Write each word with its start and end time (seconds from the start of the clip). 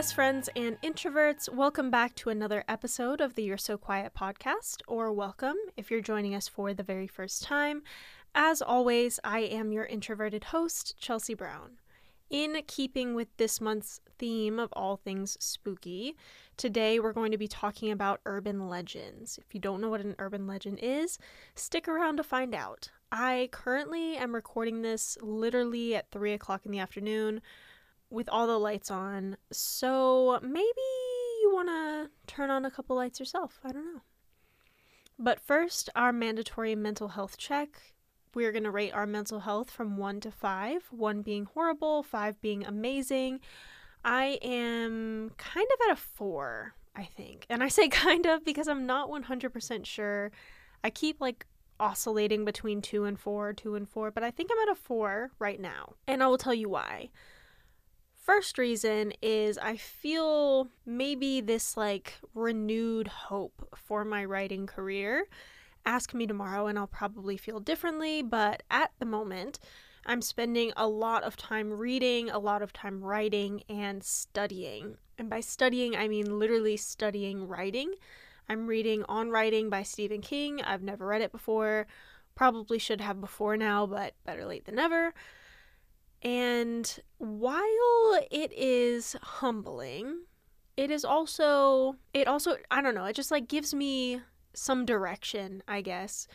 best 0.00 0.14
friends 0.14 0.48
and 0.56 0.80
introverts. 0.80 1.46
Welcome 1.52 1.90
back 1.90 2.14
to 2.14 2.30
another 2.30 2.64
episode 2.66 3.20
of 3.20 3.34
the 3.34 3.42
You're 3.42 3.58
So 3.58 3.76
Quiet 3.76 4.14
podcast, 4.18 4.80
or 4.88 5.12
welcome 5.12 5.56
if 5.76 5.90
you're 5.90 6.00
joining 6.00 6.34
us 6.34 6.48
for 6.48 6.72
the 6.72 6.82
very 6.82 7.06
first 7.06 7.42
time. 7.42 7.82
As 8.34 8.62
always, 8.62 9.20
I 9.22 9.40
am 9.40 9.72
your 9.72 9.84
introverted 9.84 10.44
host, 10.44 10.94
Chelsea 10.98 11.34
Brown. 11.34 11.72
In 12.30 12.62
keeping 12.66 13.14
with 13.14 13.28
this 13.36 13.60
month's 13.60 14.00
theme 14.18 14.58
of 14.58 14.72
all 14.72 14.96
things 14.96 15.36
spooky, 15.38 16.16
today 16.56 16.98
we're 16.98 17.12
going 17.12 17.32
to 17.32 17.36
be 17.36 17.46
talking 17.46 17.90
about 17.90 18.22
urban 18.24 18.70
legends. 18.70 19.38
If 19.38 19.52
you 19.52 19.60
don't 19.60 19.82
know 19.82 19.90
what 19.90 20.00
an 20.00 20.16
urban 20.18 20.46
legend 20.46 20.78
is, 20.80 21.18
stick 21.54 21.86
around 21.86 22.16
to 22.16 22.22
find 22.22 22.54
out. 22.54 22.90
I 23.12 23.50
currently 23.52 24.16
am 24.16 24.34
recording 24.34 24.80
this 24.80 25.18
literally 25.20 25.94
at 25.94 26.10
3 26.10 26.32
o'clock 26.32 26.64
in 26.64 26.72
the 26.72 26.78
afternoon 26.78 27.42
with 28.10 28.28
all 28.28 28.46
the 28.46 28.58
lights 28.58 28.90
on. 28.90 29.36
So 29.52 30.38
maybe 30.42 30.86
you 31.42 31.50
want 31.52 31.68
to 31.68 32.10
turn 32.26 32.50
on 32.50 32.64
a 32.64 32.70
couple 32.70 32.96
lights 32.96 33.18
yourself. 33.18 33.60
I 33.64 33.72
don't 33.72 33.94
know. 33.94 34.00
But 35.18 35.38
first, 35.38 35.90
our 35.94 36.12
mandatory 36.12 36.74
mental 36.74 37.08
health 37.08 37.36
check. 37.36 37.94
We're 38.34 38.52
going 38.52 38.64
to 38.64 38.70
rate 38.70 38.94
our 38.94 39.06
mental 39.06 39.40
health 39.40 39.70
from 39.70 39.96
1 39.96 40.20
to 40.20 40.30
5, 40.30 40.86
1 40.90 41.22
being 41.22 41.46
horrible, 41.46 42.02
5 42.02 42.40
being 42.40 42.64
amazing. 42.64 43.40
I 44.04 44.38
am 44.40 45.32
kind 45.36 45.66
of 45.66 45.88
at 45.88 45.92
a 45.94 46.00
4, 46.00 46.74
I 46.96 47.04
think. 47.04 47.44
And 47.50 47.62
I 47.62 47.68
say 47.68 47.88
kind 47.90 48.26
of 48.26 48.44
because 48.44 48.68
I'm 48.68 48.86
not 48.86 49.10
100% 49.10 49.84
sure. 49.84 50.30
I 50.82 50.90
keep 50.90 51.20
like 51.20 51.46
oscillating 51.78 52.44
between 52.44 52.80
2 52.80 53.04
and 53.04 53.18
4, 53.18 53.52
2 53.52 53.74
and 53.74 53.88
4, 53.88 54.10
but 54.10 54.22
I 54.22 54.30
think 54.30 54.50
I'm 54.52 54.68
at 54.68 54.72
a 54.72 54.80
4 54.80 55.32
right 55.38 55.60
now. 55.60 55.94
And 56.06 56.22
I 56.22 56.28
will 56.28 56.38
tell 56.38 56.54
you 56.54 56.68
why. 56.68 57.10
First 58.30 58.58
reason 58.58 59.12
is 59.20 59.58
I 59.58 59.76
feel 59.76 60.68
maybe 60.86 61.40
this 61.40 61.76
like 61.76 62.14
renewed 62.32 63.08
hope 63.08 63.68
for 63.74 64.04
my 64.04 64.24
writing 64.24 64.68
career. 64.68 65.26
Ask 65.84 66.14
me 66.14 66.28
tomorrow 66.28 66.68
and 66.68 66.78
I'll 66.78 66.86
probably 66.86 67.36
feel 67.36 67.58
differently, 67.58 68.22
but 68.22 68.62
at 68.70 68.92
the 69.00 69.04
moment, 69.04 69.58
I'm 70.06 70.22
spending 70.22 70.72
a 70.76 70.86
lot 70.86 71.24
of 71.24 71.36
time 71.36 71.72
reading, 71.72 72.30
a 72.30 72.38
lot 72.38 72.62
of 72.62 72.72
time 72.72 73.02
writing, 73.02 73.64
and 73.68 74.04
studying. 74.04 74.96
And 75.18 75.28
by 75.28 75.40
studying, 75.40 75.96
I 75.96 76.06
mean 76.06 76.38
literally 76.38 76.76
studying 76.76 77.48
writing. 77.48 77.94
I'm 78.48 78.68
reading 78.68 79.04
On 79.08 79.30
Writing 79.30 79.68
by 79.70 79.82
Stephen 79.82 80.20
King. 80.20 80.62
I've 80.62 80.84
never 80.84 81.04
read 81.04 81.20
it 81.20 81.32
before. 81.32 81.88
Probably 82.36 82.78
should 82.78 83.00
have 83.00 83.20
before 83.20 83.56
now, 83.56 83.86
but 83.86 84.14
better 84.24 84.46
late 84.46 84.66
than 84.66 84.76
never. 84.76 85.14
And 86.22 86.98
while 87.18 88.20
it 88.30 88.52
is 88.52 89.16
humbling, 89.22 90.24
it 90.76 90.90
is 90.90 91.04
also, 91.04 91.96
it 92.12 92.26
also, 92.26 92.56
I 92.70 92.82
don't 92.82 92.94
know, 92.94 93.06
it 93.06 93.16
just 93.16 93.30
like 93.30 93.48
gives 93.48 93.74
me 93.74 94.20
some 94.52 94.84
direction, 94.84 95.62
I 95.66 95.80
guess. 95.80 96.26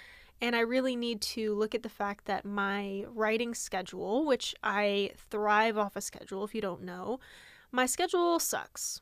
And 0.41 0.55
I 0.55 0.61
really 0.61 0.95
need 0.95 1.21
to 1.21 1.53
look 1.53 1.73
at 1.75 1.83
the 1.83 1.89
fact 1.89 2.25
that 2.25 2.45
my 2.45 3.05
writing 3.07 3.53
schedule, 3.53 4.25
which 4.25 4.53
I 4.63 5.11
thrive 5.29 5.77
off 5.77 5.95
a 5.95 6.01
schedule 6.01 6.43
if 6.43 6.53
you 6.53 6.61
don't 6.61 6.83
know, 6.83 7.19
my 7.71 7.85
schedule 7.85 8.39
sucks. 8.39 9.01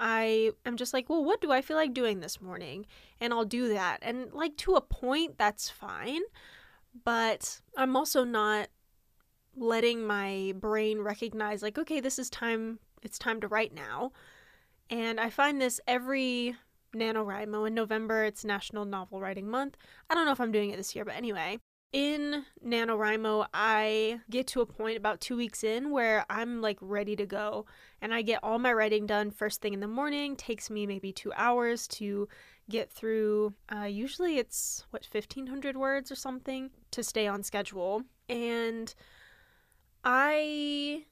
I 0.00 0.52
am 0.64 0.76
just 0.76 0.92
like, 0.92 1.08
well, 1.08 1.24
what 1.24 1.40
do 1.40 1.50
I 1.50 1.62
feel 1.62 1.76
like 1.76 1.92
doing 1.94 2.20
this 2.20 2.40
morning? 2.40 2.86
And 3.20 3.32
I'll 3.32 3.44
do 3.44 3.68
that. 3.68 3.98
And 4.02 4.32
like 4.32 4.56
to 4.58 4.74
a 4.74 4.80
point, 4.80 5.38
that's 5.38 5.70
fine. 5.70 6.22
But 7.04 7.60
I'm 7.76 7.96
also 7.96 8.24
not 8.24 8.68
letting 9.60 10.06
my 10.06 10.52
brain 10.56 11.00
recognize 11.00 11.62
like 11.62 11.78
okay 11.78 12.00
this 12.00 12.18
is 12.18 12.30
time 12.30 12.78
it's 13.02 13.18
time 13.18 13.40
to 13.40 13.48
write 13.48 13.74
now. 13.74 14.12
And 14.90 15.20
i 15.20 15.30
find 15.30 15.60
this 15.60 15.80
every 15.86 16.56
nanowrimo. 16.94 17.66
In 17.66 17.74
november 17.74 18.24
it's 18.24 18.44
national 18.44 18.84
novel 18.84 19.20
writing 19.20 19.48
month. 19.48 19.76
I 20.08 20.14
don't 20.14 20.26
know 20.26 20.32
if 20.32 20.40
i'm 20.40 20.52
doing 20.52 20.70
it 20.70 20.76
this 20.76 20.94
year 20.94 21.04
but 21.04 21.16
anyway 21.16 21.58
in 21.90 22.44
nanowrimo 22.62 23.46
i 23.54 24.20
get 24.28 24.46
to 24.46 24.60
a 24.60 24.66
point 24.66 24.98
about 24.98 25.22
two 25.22 25.38
weeks 25.38 25.64
in 25.64 25.90
where 25.90 26.26
i'm 26.28 26.60
like 26.60 26.78
ready 26.80 27.16
to 27.16 27.26
go. 27.26 27.66
And 28.00 28.12
i 28.14 28.22
get 28.22 28.40
all 28.42 28.58
my 28.58 28.72
writing 28.72 29.06
done 29.06 29.30
first 29.30 29.60
thing 29.60 29.74
in 29.74 29.80
the 29.80 29.88
morning. 29.88 30.36
Takes 30.36 30.70
me 30.70 30.86
maybe 30.86 31.12
two 31.12 31.32
hours 31.36 31.86
to 31.88 32.28
get 32.70 32.90
through 32.90 33.54
uh, 33.74 33.84
usually 33.84 34.38
it's 34.38 34.84
what 34.90 35.06
1500 35.10 35.76
words 35.76 36.12
or 36.12 36.14
something 36.14 36.70
to 36.90 37.02
stay 37.02 37.26
on 37.26 37.42
schedule. 37.42 38.02
And 38.28 38.94
I 40.04 41.04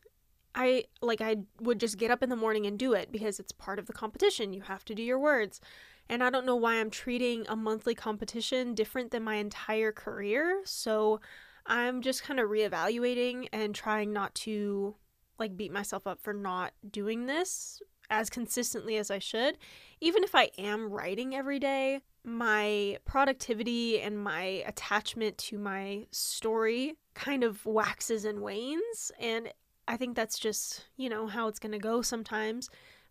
I 0.55 0.85
like 1.03 1.21
I 1.21 1.37
would 1.61 1.79
just 1.79 1.99
get 1.99 2.11
up 2.11 2.23
in 2.23 2.31
the 2.31 2.37
morning 2.37 2.67
and 2.67 2.79
do 2.79 2.95
it 2.95 3.13
because 3.13 3.39
it's 3.39 3.53
part 3.53 3.79
of 3.79 3.87
the 3.87 3.93
competition. 3.93 4.53
You 4.53 4.63
have 4.63 4.85
to 4.87 4.95
do 4.95 5.03
your 5.03 5.19
words. 5.19 5.61
And 6.09 6.23
I 6.23 6.31
don't 6.31 6.47
know 6.47 6.57
why 6.57 6.77
I'm 6.77 6.91
treating 6.91 7.45
a 7.49 7.57
monthly 7.57 7.95
competition 7.95 8.75
different 8.75 9.11
than 9.11 9.25
my 9.25 9.35
entire 9.37 9.93
career. 9.93 10.63
So 10.65 11.21
I'm 11.67 12.01
just 12.01 12.23
kind 12.23 12.39
of 12.39 12.49
reevaluating 12.49 13.49
and 13.53 13.75
trying 13.75 14.13
not 14.13 14.35
to 14.37 14.95
like 15.39 15.57
beat 15.57 15.73
myself 15.73 16.07
up 16.07 16.23
for 16.23 16.33
not 16.33 16.73
doing 16.89 17.27
this 17.27 17.83
as 18.09 18.31
consistently 18.31 18.97
as 18.97 19.11
I 19.11 19.19
should. 19.19 19.59
Even 20.01 20.23
if 20.23 20.35
I 20.35 20.51
am 20.59 20.91
writing 20.91 21.35
every 21.35 21.59
day, 21.59 22.01
my 22.25 22.99
productivity 23.05 24.01
and 24.01 24.23
my 24.23 24.63
attachment 24.67 25.39
to 25.39 25.59
my 25.59 26.07
story 26.13 26.95
kind 27.17 27.43
of 27.43 27.65
waxes 27.67 28.25
and 28.25 28.41
wanes. 28.41 29.11
And 29.19 29.53
I 29.89 29.97
think 29.97 30.15
that's 30.15 30.39
just, 30.39 30.85
you 30.97 31.09
know, 31.09 31.27
how 31.27 31.49
it's 31.49 31.59
going 31.59 31.73
to 31.73 31.79
go 31.79 32.03
sometimes. 32.03 32.69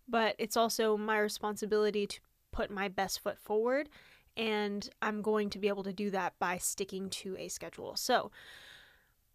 But 0.07 0.35
it's 0.37 0.55
also 0.55 0.95
my 0.95 1.17
responsibility 1.19 2.05
to 2.07 2.19
put 2.51 2.69
my 2.69 2.87
best 2.87 3.19
foot 3.19 3.39
forward. 3.39 3.89
And 4.37 4.87
I'm 5.01 5.21
going 5.21 5.49
to 5.49 5.59
be 5.59 5.67
able 5.67 5.83
to 5.83 5.93
do 5.93 6.11
that 6.11 6.33
by 6.39 6.57
sticking 6.57 7.09
to 7.09 7.35
a 7.37 7.47
schedule. 7.47 7.95
So 7.95 8.31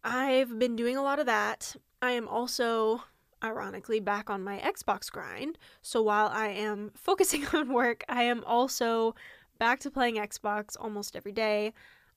I've 0.03 0.57
been 0.57 0.75
doing 0.75 0.95
a 0.95 1.03
lot 1.03 1.19
of 1.19 1.25
that. 1.25 1.75
I 2.01 2.11
am 2.11 2.27
also 2.27 3.03
ironically 3.43 3.99
back 3.99 4.29
on 4.29 4.43
my 4.43 4.59
Xbox 4.59 5.11
grind. 5.11 5.57
So 5.81 6.01
while 6.01 6.27
I 6.27 6.47
am 6.47 6.91
focusing 6.95 7.45
on 7.47 7.73
work, 7.73 8.03
I 8.07 8.23
am 8.23 8.43
also 8.45 9.15
back 9.59 9.79
to 9.81 9.91
playing 9.91 10.15
Xbox 10.15 10.77
almost 10.79 11.15
every 11.15 11.33
day. 11.33 11.73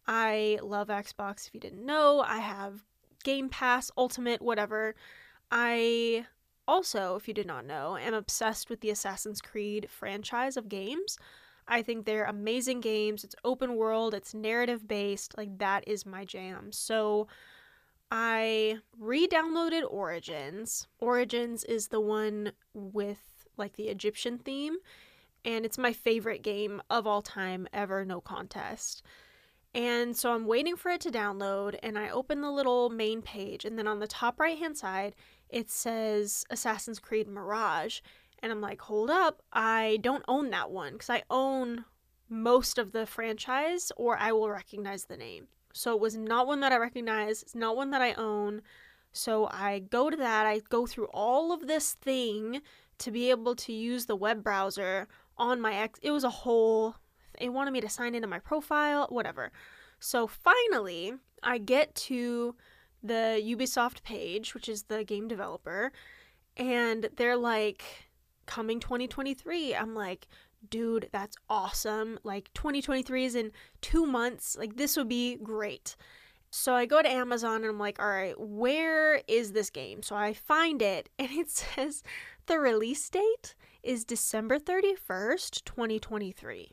I 0.07 0.59
love 0.63 0.89
Xbox. 0.89 1.47
If 1.49 1.55
you 1.55 1.61
didn't 1.61 1.85
know, 1.85 2.21
I 2.21 2.39
have 2.39 2.85
Game 3.23 3.49
Pass, 3.49 3.91
Ultimate, 3.97 4.43
whatever. 4.43 4.95
I 5.51 6.27
also, 6.67 7.17
if 7.17 7.29
you 7.29 7.35
did 7.35 7.47
not 7.47 7.67
know, 7.67 7.97
am 7.97 8.15
obsessed 8.15 8.71
with 8.71 8.81
the 8.81 8.91
Assassin's 8.91 9.41
Creed 9.41 9.89
franchise 9.91 10.57
of 10.57 10.69
games. 10.69 11.19
I 11.67 11.83
think 11.83 12.05
they're 12.05 12.25
amazing 12.25 12.81
games. 12.81 13.25
It's 13.25 13.35
open 13.45 13.77
world, 13.77 14.15
it's 14.15 14.35
narrative 14.35 14.87
based. 14.87 15.37
Like, 15.39 15.59
that 15.59 15.85
is 15.87 16.05
my 16.05 16.25
jam. 16.25 16.73
So, 16.73 17.27
I 18.11 18.79
re 18.99 19.27
downloaded 19.27 19.83
Origins. 19.89 20.87
Origins 21.01 21.65
is 21.65 21.89
the 21.89 22.01
one 22.01 22.53
with 22.75 23.47
like 23.57 23.75
the 23.75 23.89
Egyptian 23.89 24.39
theme, 24.39 24.77
and 25.45 25.65
it's 25.65 25.79
my 25.79 25.93
favorite 25.93 26.43
game 26.43 26.83
of 26.91 27.07
all 27.07 27.23
time 27.23 27.67
ever, 27.73 28.05
no 28.05 28.21
contest. 28.21 29.03
And 29.75 30.17
so 30.17 30.33
I'm 30.33 30.47
waiting 30.47 30.77
for 30.77 30.91
it 30.91 31.01
to 31.01 31.11
download, 31.11 31.77
and 31.83 31.99
I 31.99 32.09
open 32.09 32.41
the 32.41 32.51
little 32.51 32.91
main 32.91 33.23
page, 33.23 33.65
and 33.65 33.77
then 33.77 33.89
on 33.89 33.99
the 33.99 34.07
top 34.07 34.39
right 34.39 34.57
hand 34.57 34.79
side, 34.79 35.17
it 35.49 35.69
says 35.69 36.45
Assassin's 36.49 37.01
Creed 37.01 37.27
Mirage. 37.27 38.01
And 38.39 38.53
I'm 38.53 38.61
like, 38.61 38.81
hold 38.83 39.11
up, 39.11 39.43
I 39.53 39.99
don't 40.03 40.25
own 40.29 40.51
that 40.51 40.71
one 40.71 40.93
because 40.93 41.11
I 41.11 41.23
own 41.31 41.87
most 42.29 42.79
of 42.79 42.93
the 42.93 43.07
franchise, 43.07 43.91
or 43.97 44.17
I 44.19 44.33
will 44.33 44.49
recognize 44.49 45.07
the 45.07 45.17
name. 45.17 45.49
So 45.73 45.93
it 45.95 46.01
was 46.01 46.17
not 46.17 46.47
one 46.47 46.61
that 46.61 46.73
I 46.73 46.77
recognize, 46.77 47.43
it's 47.43 47.55
not 47.55 47.77
one 47.77 47.91
that 47.91 48.03
I 48.03 48.13
own. 48.13 48.63
So 49.13 49.49
I 49.51 49.81
go 49.81 50.09
to 50.09 50.17
that, 50.17 50.47
I 50.47 50.61
go 50.69 50.87
through 50.87 51.07
all 51.07 51.53
of 51.53 51.67
this 51.67 51.95
thing 51.95 52.61
to 52.99 53.11
be 53.11 53.31
able 53.31 53.57
to 53.57 53.73
use 53.73 54.07
the 54.07 54.15
web 54.15 54.45
browser 54.45 55.09
on 55.37 55.61
my 55.61 55.75
ex. 55.75 55.99
It 56.03 56.13
was 56.13 56.23
a 56.23 56.31
whole 56.31 56.97
they 57.39 57.49
wanted 57.49 57.73
me 57.73 57.81
to 57.81 57.89
sign 57.89 58.15
into 58.15 58.29
my 58.29 58.39
profile, 58.39 59.07
whatever. 59.11 59.53
So 60.01 60.27
finally, 60.27 61.15
I 61.43 61.59
get 61.59 61.95
to 61.97 62.55
the 63.03 63.43
Ubisoft 63.45 64.03
page, 64.03 64.55
which 64.55 64.69
is 64.69 64.85
the 64.85 65.05
game 65.05 65.29
developer, 65.29 65.93
and 66.57 67.09
they're 67.17 67.37
like, 67.37 67.85
coming 68.47 68.81
2023. 68.81 69.75
I'm 69.75 69.95
like, 69.95 70.29
dude, 70.69 71.09
that's 71.13 71.37
awesome. 71.49 72.19
Like, 72.25 72.51
2023 72.55 73.25
is 73.25 73.35
in 73.35 73.53
two 73.81 74.07
months. 74.07 74.57
Like, 74.59 74.77
this 74.77 74.97
would 74.97 75.09
be 75.09 75.37
great. 75.37 75.97
So 76.51 76.75
I 76.75 76.87
go 76.87 77.03
to 77.03 77.11
Amazon 77.11 77.57
and 77.57 77.67
I'm 77.67 77.79
like, 77.79 78.01
all 78.01 78.09
right, 78.09 78.39
where 78.39 79.21
is 79.27 79.53
this 79.53 79.71
game? 79.71 80.03
So 80.03 80.15
I 80.15 80.35
find 80.35 80.81
it 80.81 81.09
and 81.19 81.31
it 81.33 81.51
says 81.51 82.03
the 82.47 82.59
release 82.59 83.09
date 83.11 83.55
is 83.83 84.05
December 84.05 84.59
31st, 84.59 85.65
2023. 85.65 86.71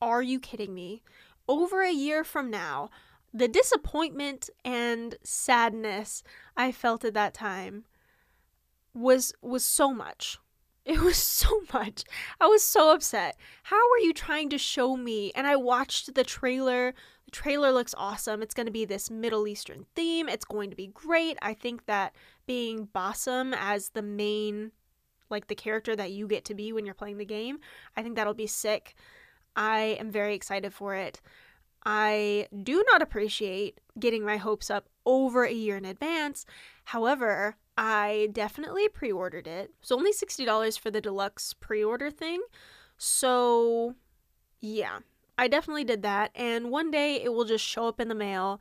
Are 0.00 0.22
you 0.22 0.40
kidding 0.40 0.74
me? 0.74 1.02
Over 1.48 1.82
a 1.82 1.92
year 1.92 2.24
from 2.24 2.50
now, 2.50 2.90
the 3.32 3.48
disappointment 3.48 4.50
and 4.64 5.16
sadness 5.22 6.22
I 6.56 6.72
felt 6.72 7.04
at 7.04 7.14
that 7.14 7.34
time. 7.34 7.84
was 8.94 9.32
was 9.42 9.64
so 9.64 9.92
much. 9.92 10.38
It 10.84 11.00
was 11.00 11.16
so 11.42 11.62
much. 11.72 12.04
I 12.40 12.46
was 12.46 12.64
so 12.64 12.92
upset. 12.92 13.36
How 13.64 13.76
are 13.76 13.98
you 14.00 14.12
trying 14.12 14.48
to 14.50 14.58
show 14.58 14.96
me? 14.96 15.32
And 15.34 15.46
I 15.46 15.56
watched 15.56 16.14
the 16.14 16.24
trailer. 16.24 16.94
The 17.26 17.30
trailer 17.30 17.70
looks 17.70 17.94
awesome. 17.96 18.42
It's 18.42 18.54
going 18.54 18.66
to 18.66 18.72
be 18.72 18.84
this 18.84 19.10
Middle 19.10 19.46
Eastern 19.46 19.86
theme. 19.94 20.28
It's 20.28 20.44
going 20.44 20.70
to 20.70 20.76
be 20.76 20.88
great. 20.88 21.36
I 21.42 21.54
think 21.54 21.86
that 21.86 22.14
being 22.46 22.88
Basim 22.88 23.54
as 23.58 23.90
the 23.90 24.02
main 24.02 24.72
like 25.28 25.46
the 25.46 25.54
character 25.54 25.94
that 25.94 26.10
you 26.10 26.26
get 26.26 26.44
to 26.46 26.54
be 26.54 26.72
when 26.72 26.84
you're 26.84 26.94
playing 26.94 27.18
the 27.18 27.24
game, 27.24 27.60
I 27.96 28.02
think 28.02 28.16
that'll 28.16 28.34
be 28.34 28.48
sick. 28.48 28.96
I 29.56 29.96
am 29.98 30.10
very 30.10 30.34
excited 30.34 30.72
for 30.72 30.94
it. 30.94 31.20
I 31.84 32.48
do 32.62 32.84
not 32.92 33.02
appreciate 33.02 33.80
getting 33.98 34.24
my 34.24 34.36
hopes 34.36 34.70
up 34.70 34.88
over 35.06 35.44
a 35.44 35.52
year 35.52 35.76
in 35.76 35.84
advance. 35.84 36.44
However, 36.84 37.56
I 37.76 38.28
definitely 38.32 38.88
pre 38.88 39.10
ordered 39.10 39.46
it. 39.46 39.72
It's 39.80 39.90
only 39.90 40.12
$60 40.12 40.78
for 40.78 40.90
the 40.90 41.00
deluxe 41.00 41.54
pre 41.54 41.82
order 41.82 42.10
thing. 42.10 42.42
So, 42.98 43.94
yeah, 44.60 44.98
I 45.38 45.48
definitely 45.48 45.84
did 45.84 46.02
that. 46.02 46.32
And 46.34 46.70
one 46.70 46.90
day 46.90 47.22
it 47.22 47.32
will 47.32 47.46
just 47.46 47.64
show 47.64 47.88
up 47.88 47.98
in 48.00 48.08
the 48.08 48.14
mail 48.14 48.60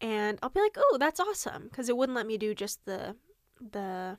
and 0.00 0.38
I'll 0.42 0.50
be 0.50 0.60
like, 0.60 0.76
oh, 0.78 0.96
that's 0.98 1.20
awesome. 1.20 1.64
Because 1.64 1.88
it 1.88 1.96
wouldn't 1.96 2.16
let 2.16 2.26
me 2.26 2.38
do 2.38 2.54
just 2.54 2.84
the 2.84 3.16
the 3.60 4.16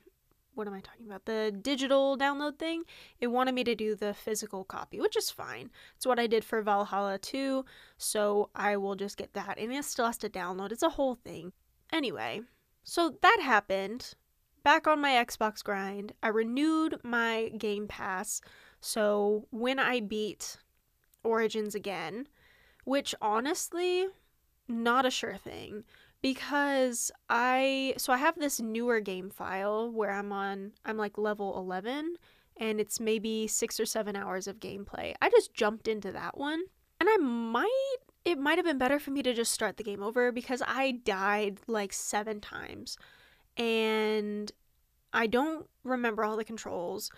what 0.54 0.66
am 0.66 0.74
I 0.74 0.80
talking 0.80 1.06
about? 1.06 1.24
The 1.24 1.56
digital 1.62 2.16
download 2.16 2.58
thing. 2.58 2.84
It 3.20 3.28
wanted 3.28 3.54
me 3.54 3.64
to 3.64 3.74
do 3.74 3.94
the 3.94 4.14
physical 4.14 4.64
copy, 4.64 5.00
which 5.00 5.16
is 5.16 5.30
fine. 5.30 5.70
It's 5.96 6.06
what 6.06 6.18
I 6.18 6.26
did 6.26 6.44
for 6.44 6.62
Valhalla 6.62 7.18
too, 7.18 7.64
so 7.96 8.50
I 8.54 8.76
will 8.76 8.94
just 8.94 9.16
get 9.16 9.32
that. 9.34 9.58
And 9.58 9.72
it 9.72 9.84
still 9.84 10.06
has 10.06 10.18
to 10.18 10.28
download. 10.28 10.72
It's 10.72 10.82
a 10.82 10.90
whole 10.90 11.14
thing. 11.14 11.52
Anyway, 11.92 12.42
so 12.84 13.16
that 13.22 13.38
happened. 13.42 14.14
Back 14.62 14.86
on 14.86 15.00
my 15.00 15.12
Xbox 15.12 15.64
grind, 15.64 16.12
I 16.22 16.28
renewed 16.28 17.00
my 17.02 17.50
Game 17.58 17.88
Pass. 17.88 18.40
So 18.80 19.46
when 19.50 19.78
I 19.78 20.00
beat 20.00 20.58
Origins 21.24 21.74
again, 21.74 22.28
which 22.84 23.14
honestly, 23.20 24.06
not 24.68 25.06
a 25.06 25.10
sure 25.10 25.36
thing 25.36 25.84
because 26.22 27.10
I 27.28 27.94
so 27.98 28.12
I 28.12 28.16
have 28.16 28.38
this 28.38 28.60
newer 28.60 29.00
game 29.00 29.28
file 29.28 29.90
where 29.90 30.12
I'm 30.12 30.32
on 30.32 30.72
I'm 30.84 30.96
like 30.96 31.18
level 31.18 31.58
11 31.58 32.16
and 32.56 32.80
it's 32.80 33.00
maybe 33.00 33.46
6 33.48 33.80
or 33.80 33.86
7 33.86 34.14
hours 34.14 34.46
of 34.46 34.60
gameplay. 34.60 35.14
I 35.20 35.28
just 35.30 35.52
jumped 35.52 35.88
into 35.88 36.12
that 36.12 36.38
one 36.38 36.62
and 37.00 37.08
I 37.10 37.16
might 37.16 37.96
it 38.24 38.38
might 38.38 38.56
have 38.56 38.64
been 38.64 38.78
better 38.78 39.00
for 39.00 39.10
me 39.10 39.22
to 39.24 39.34
just 39.34 39.52
start 39.52 39.76
the 39.76 39.82
game 39.82 40.02
over 40.02 40.30
because 40.30 40.62
I 40.66 40.92
died 40.92 41.58
like 41.66 41.92
7 41.92 42.40
times 42.40 42.96
and 43.56 44.50
I 45.12 45.26
don't 45.26 45.66
remember 45.82 46.24
all 46.24 46.36
the 46.36 46.44
controls. 46.44 47.10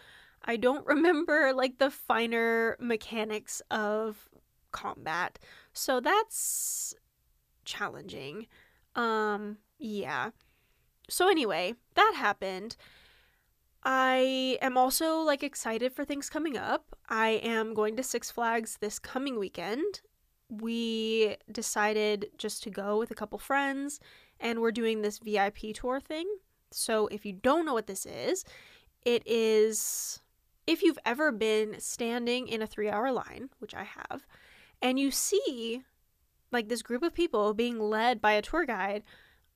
I 0.42 0.56
don't 0.56 0.86
remember 0.86 1.52
like 1.54 1.76
the 1.76 1.90
finer 1.90 2.78
mechanics 2.80 3.60
of 3.70 4.30
combat. 4.72 5.38
So 5.74 6.00
that's 6.00 6.94
challenging. 7.66 8.46
Um, 8.94 9.58
yeah. 9.78 10.30
So 11.08 11.28
anyway, 11.28 11.74
that 11.94 12.14
happened. 12.16 12.76
I 13.82 14.58
am 14.62 14.78
also 14.78 15.18
like 15.18 15.42
excited 15.42 15.92
for 15.92 16.04
things 16.04 16.30
coming 16.30 16.56
up. 16.56 16.96
I 17.08 17.40
am 17.42 17.74
going 17.74 17.96
to 17.96 18.02
Six 18.02 18.30
Flags 18.30 18.78
this 18.80 18.98
coming 18.98 19.38
weekend. 19.38 20.00
We 20.48 21.36
decided 21.50 22.26
just 22.38 22.62
to 22.62 22.70
go 22.70 22.98
with 22.98 23.10
a 23.10 23.14
couple 23.14 23.38
friends 23.38 24.00
and 24.40 24.60
we're 24.60 24.72
doing 24.72 25.02
this 25.02 25.18
VIP 25.18 25.74
tour 25.74 26.00
thing. 26.00 26.26
So 26.70 27.06
if 27.08 27.26
you 27.26 27.32
don't 27.32 27.66
know 27.66 27.74
what 27.74 27.86
this 27.86 28.06
is, 28.06 28.44
it 29.04 29.22
is 29.26 30.20
if 30.66 30.82
you've 30.82 30.98
ever 31.04 31.30
been 31.30 31.76
standing 31.78 32.48
in 32.48 32.62
a 32.62 32.66
3-hour 32.66 33.12
line, 33.12 33.50
which 33.58 33.74
I 33.74 33.84
have, 33.84 34.26
and 34.80 34.98
you 34.98 35.10
see 35.10 35.82
like 36.52 36.68
this 36.68 36.82
group 36.82 37.02
of 37.02 37.14
people 37.14 37.54
being 37.54 37.78
led 37.78 38.20
by 38.20 38.32
a 38.32 38.42
tour 38.42 38.64
guide 38.64 39.02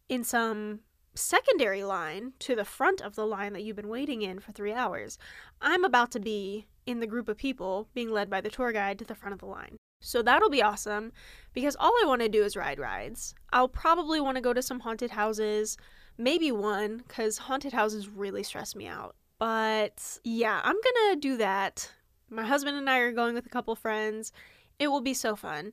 in 0.09 0.25
some 0.25 0.81
secondary 1.15 1.83
line 1.83 2.33
to 2.39 2.55
the 2.55 2.65
front 2.65 3.01
of 3.01 3.15
the 3.15 3.27
line 3.27 3.53
that 3.53 3.63
you've 3.63 3.77
been 3.77 3.89
waiting 3.89 4.23
in 4.23 4.39
for 4.39 4.53
three 4.53 4.73
hours. 4.73 5.19
I'm 5.61 5.85
about 5.85 6.11
to 6.13 6.21
be 6.21 6.67
in 6.87 7.01
the 7.01 7.07
group 7.07 7.29
of 7.29 7.37
people 7.37 7.89
being 7.93 8.11
led 8.11 8.31
by 8.31 8.41
the 8.41 8.51
tour 8.51 8.73
guide 8.73 8.99
to 8.99 9.05
the 9.05 9.15
front 9.15 9.35
of 9.35 9.41
the 9.41 9.47
line. 9.47 9.77
So 10.01 10.23
that'll 10.23 10.51
be 10.51 10.63
awesome 10.63 11.13
because 11.53 11.77
all 11.79 11.93
I 12.03 12.07
want 12.07 12.23
to 12.23 12.29
do 12.29 12.45
is 12.45 12.57
ride 12.57 12.79
rides. 12.79 13.35
I'll 13.53 13.69
probably 13.69 14.21
want 14.21 14.37
to 14.37 14.41
go 14.41 14.53
to 14.53 14.63
some 14.63 14.81
haunted 14.81 15.11
houses, 15.11 15.77
maybe 16.17 16.53
one, 16.53 16.99
because 16.99 17.39
haunted 17.39 17.73
houses 17.73 18.09
really 18.09 18.45
stress 18.45 18.77
me 18.77 18.87
out. 18.87 19.17
But 19.39 20.19
yeah, 20.25 20.61
I'm 20.63 20.77
gonna 20.77 21.17
do 21.17 21.37
that. 21.39 21.91
My 22.31 22.45
husband 22.45 22.77
and 22.77 22.89
I 22.89 22.99
are 22.99 23.13
going 23.13 23.35
with 23.35 23.47
a 23.47 23.51
couple 23.51 23.75
friends. 23.75 24.33
It 24.79 24.89
will 24.89 25.01
be 25.01 25.15
so 25.15 25.35
fun. 25.35 25.73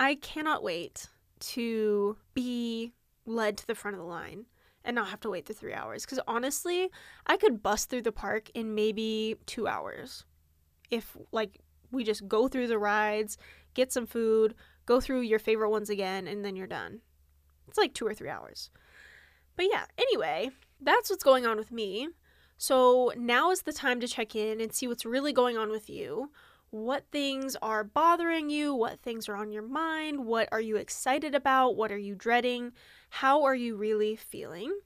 I 0.00 0.14
cannot 0.14 0.62
wait 0.62 1.08
to 1.40 2.16
be 2.32 2.94
led 3.26 3.58
to 3.58 3.66
the 3.66 3.74
front 3.74 3.96
of 3.96 4.00
the 4.00 4.08
line 4.08 4.46
and 4.82 4.94
not 4.94 5.08
have 5.08 5.20
to 5.20 5.30
wait 5.30 5.44
the 5.44 5.52
three 5.52 5.74
hours. 5.74 6.06
Because 6.06 6.20
honestly, 6.26 6.90
I 7.26 7.36
could 7.36 7.62
bust 7.62 7.90
through 7.90 8.02
the 8.02 8.10
park 8.10 8.50
in 8.54 8.74
maybe 8.74 9.36
two 9.44 9.68
hours. 9.68 10.24
If, 10.90 11.18
like, 11.32 11.60
we 11.92 12.02
just 12.02 12.26
go 12.26 12.48
through 12.48 12.68
the 12.68 12.78
rides, 12.78 13.36
get 13.74 13.92
some 13.92 14.06
food, 14.06 14.54
go 14.86 15.02
through 15.02 15.20
your 15.20 15.38
favorite 15.38 15.68
ones 15.68 15.90
again, 15.90 16.26
and 16.26 16.42
then 16.42 16.56
you're 16.56 16.66
done. 16.66 17.00
It's 17.68 17.76
like 17.76 17.92
two 17.92 18.06
or 18.06 18.14
three 18.14 18.30
hours. 18.30 18.70
But 19.54 19.66
yeah, 19.70 19.84
anyway, 19.98 20.50
that's 20.80 21.10
what's 21.10 21.22
going 21.22 21.44
on 21.44 21.58
with 21.58 21.70
me. 21.70 22.08
So 22.56 23.12
now 23.18 23.50
is 23.50 23.62
the 23.62 23.72
time 23.72 24.00
to 24.00 24.08
check 24.08 24.34
in 24.34 24.62
and 24.62 24.72
see 24.72 24.88
what's 24.88 25.04
really 25.04 25.34
going 25.34 25.58
on 25.58 25.70
with 25.70 25.90
you 25.90 26.30
what 26.70 27.04
things 27.10 27.56
are 27.60 27.82
bothering 27.82 28.48
you, 28.48 28.74
what 28.74 29.00
things 29.00 29.28
are 29.28 29.36
on 29.36 29.52
your 29.52 29.62
mind, 29.62 30.24
what 30.24 30.48
are 30.52 30.60
you 30.60 30.76
excited 30.76 31.34
about, 31.34 31.76
what 31.76 31.90
are 31.90 31.98
you 31.98 32.14
dreading, 32.14 32.72
how 33.10 33.42
are 33.42 33.54
you 33.54 33.76
really 33.76 34.14
feeling. 34.16 34.78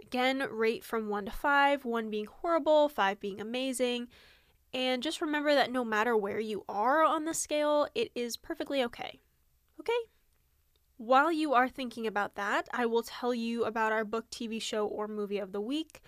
Again, 0.00 0.46
rate 0.50 0.84
from 0.84 1.08
1 1.08 1.26
to 1.26 1.30
5, 1.30 1.84
1 1.84 2.10
being 2.10 2.26
horrible, 2.26 2.88
5 2.88 3.20
being 3.20 3.40
amazing. 3.40 4.08
And 4.72 5.02
just 5.02 5.20
remember 5.20 5.54
that 5.54 5.72
no 5.72 5.84
matter 5.84 6.16
where 6.16 6.40
you 6.40 6.64
are 6.68 7.02
on 7.02 7.24
the 7.24 7.34
scale, 7.34 7.88
it 7.94 8.10
is 8.14 8.36
perfectly 8.36 8.82
okay. 8.84 9.20
Okay? 9.80 9.92
While 10.98 11.32
you 11.32 11.52
are 11.52 11.68
thinking 11.68 12.06
about 12.06 12.36
that, 12.36 12.68
I 12.72 12.86
will 12.86 13.02
tell 13.02 13.34
you 13.34 13.64
about 13.64 13.92
our 13.92 14.04
book, 14.04 14.30
TV 14.30 14.60
show, 14.60 14.86
or 14.86 15.08
movie 15.08 15.38
of 15.38 15.52
the 15.52 15.60
week. 15.60 16.00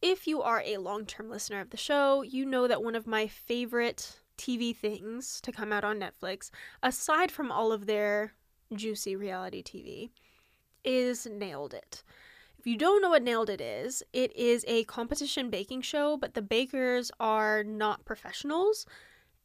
If 0.00 0.26
you 0.26 0.42
are 0.42 0.62
a 0.64 0.76
long 0.78 1.06
term 1.06 1.28
listener 1.28 1.60
of 1.60 1.70
the 1.70 1.76
show, 1.76 2.22
you 2.22 2.46
know 2.46 2.68
that 2.68 2.82
one 2.82 2.94
of 2.94 3.06
my 3.06 3.26
favorite 3.26 4.20
TV 4.38 4.74
things 4.74 5.40
to 5.42 5.52
come 5.52 5.72
out 5.72 5.84
on 5.84 6.00
Netflix, 6.00 6.50
aside 6.82 7.30
from 7.30 7.52
all 7.52 7.72
of 7.72 7.86
their 7.86 8.32
juicy 8.72 9.16
reality 9.16 9.62
TV, 9.62 10.10
is 10.84 11.26
Nailed 11.26 11.74
It. 11.74 12.02
If 12.58 12.66
you 12.66 12.76
don't 12.76 13.02
know 13.02 13.10
what 13.10 13.22
Nailed 13.22 13.50
It 13.50 13.60
is, 13.60 14.02
it 14.12 14.34
is 14.34 14.64
a 14.66 14.84
competition 14.84 15.50
baking 15.50 15.82
show, 15.82 16.16
but 16.16 16.34
the 16.34 16.42
bakers 16.42 17.10
are 17.20 17.62
not 17.62 18.04
professionals 18.04 18.86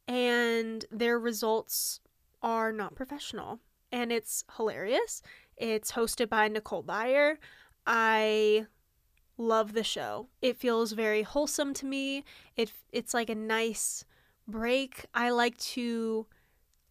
and 0.08 0.84
their 0.90 1.18
results 1.18 2.00
are 2.42 2.72
not 2.72 2.94
professional. 2.94 3.60
And 3.92 4.10
it's 4.12 4.44
hilarious. 4.56 5.22
It's 5.56 5.92
hosted 5.92 6.28
by 6.28 6.48
Nicole 6.48 6.82
Byer. 6.82 7.36
I 7.86 8.66
love 9.36 9.72
the 9.72 9.84
show. 9.84 10.28
It 10.42 10.56
feels 10.56 10.92
very 10.92 11.22
wholesome 11.22 11.74
to 11.74 11.86
me. 11.86 12.24
It 12.56 12.72
it's 12.92 13.14
like 13.14 13.30
a 13.30 13.34
nice 13.34 14.04
break, 14.46 15.06
I 15.14 15.30
like 15.30 15.56
to 15.58 16.26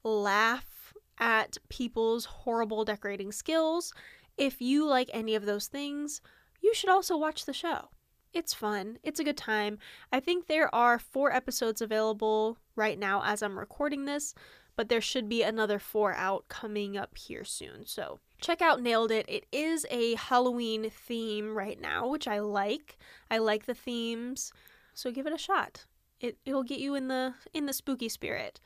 laugh 0.03 0.93
at 1.19 1.57
people's 1.69 2.25
horrible 2.25 2.83
decorating 2.85 3.31
skills. 3.31 3.93
If 4.37 4.61
you 4.61 4.87
like 4.87 5.09
any 5.13 5.35
of 5.35 5.45
those 5.45 5.67
things, 5.67 6.21
you 6.61 6.73
should 6.73 6.89
also 6.89 7.17
watch 7.17 7.45
the 7.45 7.53
show. 7.53 7.89
It's 8.33 8.53
fun, 8.53 8.97
it's 9.03 9.19
a 9.19 9.23
good 9.23 9.37
time. 9.37 9.77
I 10.11 10.19
think 10.19 10.47
there 10.47 10.73
are 10.73 10.97
four 10.97 11.31
episodes 11.31 11.81
available 11.81 12.57
right 12.75 12.97
now 12.97 13.21
as 13.23 13.43
I'm 13.43 13.59
recording 13.59 14.05
this, 14.05 14.33
but 14.75 14.89
there 14.89 15.01
should 15.01 15.29
be 15.29 15.43
another 15.43 15.77
four 15.77 16.13
out 16.15 16.47
coming 16.47 16.97
up 16.97 17.15
here 17.15 17.43
soon. 17.43 17.85
So 17.85 18.19
check 18.41 18.59
out 18.59 18.81
Nailed 18.81 19.11
It. 19.11 19.27
It 19.29 19.45
is 19.51 19.85
a 19.91 20.15
Halloween 20.15 20.89
theme 20.89 21.55
right 21.55 21.79
now, 21.79 22.07
which 22.07 22.27
I 22.27 22.39
like. 22.39 22.97
I 23.29 23.37
like 23.37 23.67
the 23.67 23.75
themes, 23.75 24.51
so 24.95 25.11
give 25.11 25.27
it 25.27 25.33
a 25.33 25.37
shot 25.37 25.85
it 26.19 26.37
it'll 26.45 26.63
get 26.63 26.79
you 26.79 26.95
in 26.95 27.07
the 27.07 27.35
in 27.53 27.65
the 27.65 27.73
spooky 27.73 28.09
spirit. 28.09 28.59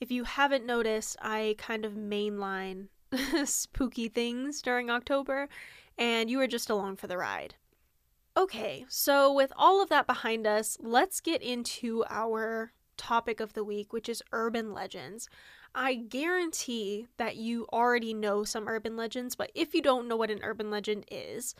If 0.00 0.10
you 0.10 0.24
haven't 0.24 0.66
noticed, 0.66 1.16
I 1.20 1.54
kind 1.58 1.84
of 1.84 1.92
mainline 1.94 2.88
spooky 3.44 4.08
things 4.08 4.60
during 4.62 4.90
October, 4.90 5.48
and 5.98 6.30
you 6.30 6.40
are 6.40 6.46
just 6.48 6.70
along 6.70 6.96
for 6.96 7.06
the 7.06 7.18
ride. 7.18 7.54
Okay, 8.36 8.86
so 8.88 9.32
with 9.32 9.52
all 9.56 9.82
of 9.82 9.88
that 9.90 10.06
behind 10.06 10.46
us, 10.46 10.78
let's 10.80 11.20
get 11.20 11.42
into 11.42 12.04
our 12.08 12.72
topic 12.96 13.40
of 13.40 13.52
the 13.52 13.64
week, 13.64 13.92
which 13.92 14.08
is 14.08 14.22
urban 14.32 14.72
legends. 14.72 15.28
I 15.74 15.94
guarantee 15.94 17.08
that 17.18 17.36
you 17.36 17.66
already 17.72 18.14
know 18.14 18.44
some 18.44 18.68
urban 18.68 18.96
legends, 18.96 19.34
but 19.36 19.50
if 19.54 19.74
you 19.74 19.82
don't 19.82 20.08
know 20.08 20.16
what 20.16 20.30
an 20.30 20.40
urban 20.42 20.70
legend 20.70 21.06
is, 21.10 21.54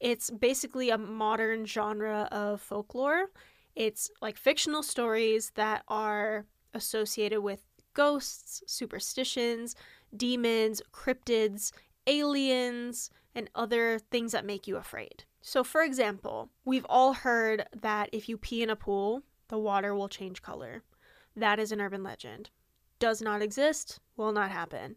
It's 0.00 0.30
basically 0.30 0.90
a 0.90 0.98
modern 0.98 1.66
genre 1.66 2.28
of 2.30 2.60
folklore. 2.60 3.30
It's 3.78 4.10
like 4.20 4.36
fictional 4.36 4.82
stories 4.82 5.52
that 5.54 5.84
are 5.86 6.46
associated 6.74 7.42
with 7.42 7.62
ghosts, 7.94 8.60
superstitions, 8.66 9.76
demons, 10.16 10.82
cryptids, 10.92 11.70
aliens, 12.08 13.08
and 13.36 13.48
other 13.54 14.00
things 14.10 14.32
that 14.32 14.44
make 14.44 14.66
you 14.66 14.76
afraid. 14.76 15.22
So, 15.42 15.62
for 15.62 15.82
example, 15.82 16.50
we've 16.64 16.86
all 16.88 17.12
heard 17.12 17.66
that 17.80 18.08
if 18.10 18.28
you 18.28 18.36
pee 18.36 18.64
in 18.64 18.70
a 18.70 18.74
pool, 18.74 19.22
the 19.46 19.58
water 19.58 19.94
will 19.94 20.08
change 20.08 20.42
color. 20.42 20.82
That 21.36 21.60
is 21.60 21.70
an 21.70 21.80
urban 21.80 22.02
legend. 22.02 22.50
Does 22.98 23.22
not 23.22 23.42
exist, 23.42 24.00
will 24.16 24.32
not 24.32 24.50
happen. 24.50 24.96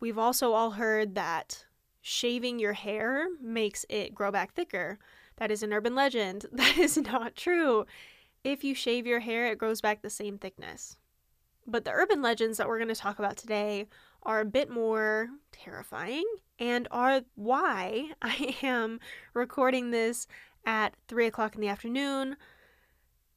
We've 0.00 0.16
also 0.16 0.54
all 0.54 0.70
heard 0.70 1.16
that 1.16 1.66
shaving 2.00 2.58
your 2.58 2.72
hair 2.72 3.28
makes 3.42 3.84
it 3.90 4.14
grow 4.14 4.30
back 4.30 4.54
thicker. 4.54 4.98
That 5.38 5.50
is 5.50 5.62
an 5.62 5.72
urban 5.72 5.94
legend. 5.94 6.46
That 6.52 6.78
is 6.78 6.96
not 6.96 7.36
true. 7.36 7.86
If 8.44 8.62
you 8.64 8.74
shave 8.74 9.06
your 9.06 9.20
hair, 9.20 9.46
it 9.46 9.58
grows 9.58 9.80
back 9.80 10.02
the 10.02 10.10
same 10.10 10.38
thickness. 10.38 10.96
But 11.66 11.84
the 11.84 11.92
urban 11.92 12.22
legends 12.22 12.58
that 12.58 12.68
we're 12.68 12.78
going 12.78 12.88
to 12.88 12.94
talk 12.94 13.18
about 13.18 13.36
today 13.36 13.86
are 14.22 14.40
a 14.40 14.44
bit 14.44 14.70
more 14.70 15.28
terrifying 15.52 16.24
and 16.58 16.88
are 16.90 17.22
why 17.34 18.12
I 18.22 18.56
am 18.62 19.00
recording 19.34 19.90
this 19.90 20.26
at 20.66 20.94
3 21.08 21.26
o'clock 21.26 21.54
in 21.54 21.60
the 21.60 21.68
afternoon 21.68 22.36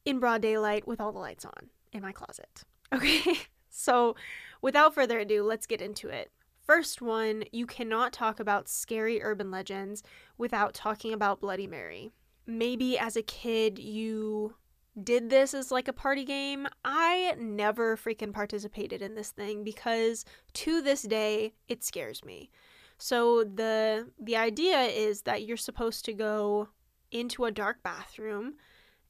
in 0.04 0.18
broad 0.18 0.42
daylight 0.42 0.86
with 0.86 1.00
all 1.00 1.12
the 1.12 1.18
lights 1.18 1.44
on 1.44 1.70
in 1.92 2.02
my 2.02 2.12
closet. 2.12 2.64
Okay, 2.94 3.38
so 3.70 4.16
without 4.60 4.94
further 4.94 5.18
ado, 5.18 5.42
let's 5.44 5.66
get 5.66 5.80
into 5.80 6.10
it. 6.10 6.30
First 6.62 7.02
one, 7.02 7.44
you 7.52 7.66
cannot 7.66 8.12
talk 8.12 8.38
about 8.38 8.68
scary 8.68 9.22
urban 9.22 9.50
legends 9.50 10.02
without 10.38 10.74
talking 10.74 11.12
about 11.12 11.40
Bloody 11.40 11.66
Mary. 11.66 12.12
Maybe 12.46 12.96
as 12.98 13.16
a 13.16 13.22
kid 13.22 13.78
you 13.78 14.54
did 15.02 15.30
this 15.30 15.54
as 15.54 15.70
like 15.70 15.88
a 15.88 15.92
party 15.92 16.24
game. 16.24 16.68
I 16.84 17.34
never 17.38 17.96
freaking 17.96 18.32
participated 18.32 19.02
in 19.02 19.14
this 19.14 19.30
thing 19.30 19.64
because 19.64 20.24
to 20.54 20.82
this 20.82 21.02
day 21.02 21.54
it 21.68 21.82
scares 21.82 22.24
me. 22.24 22.50
So 22.98 23.42
the 23.42 24.10
the 24.20 24.36
idea 24.36 24.82
is 24.82 25.22
that 25.22 25.44
you're 25.44 25.56
supposed 25.56 26.04
to 26.04 26.12
go 26.12 26.68
into 27.10 27.44
a 27.44 27.50
dark 27.50 27.82
bathroom 27.82 28.54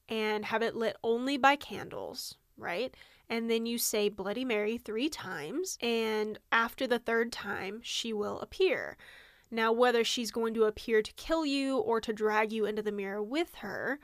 and 0.08 0.46
have 0.46 0.62
it 0.62 0.74
lit 0.74 0.96
only 1.04 1.36
by 1.36 1.56
candles, 1.56 2.36
right? 2.56 2.94
And 3.32 3.48
then 3.50 3.64
you 3.64 3.78
say 3.78 4.10
Bloody 4.10 4.44
Mary 4.44 4.76
3 4.76 5.08
times 5.08 5.78
and 5.80 6.38
after 6.52 6.86
the 6.86 6.98
third 6.98 7.32
time 7.32 7.80
she 7.82 8.12
will 8.12 8.38
appear. 8.40 8.98
Now 9.50 9.72
whether 9.72 10.04
she's 10.04 10.30
going 10.30 10.52
to 10.52 10.64
appear 10.64 11.00
to 11.00 11.12
kill 11.14 11.46
you 11.46 11.78
or 11.78 11.98
to 11.98 12.12
drag 12.12 12.52
you 12.52 12.66
into 12.66 12.82
the 12.82 12.92
mirror 12.92 13.22
with 13.22 13.54
her, 13.60 13.98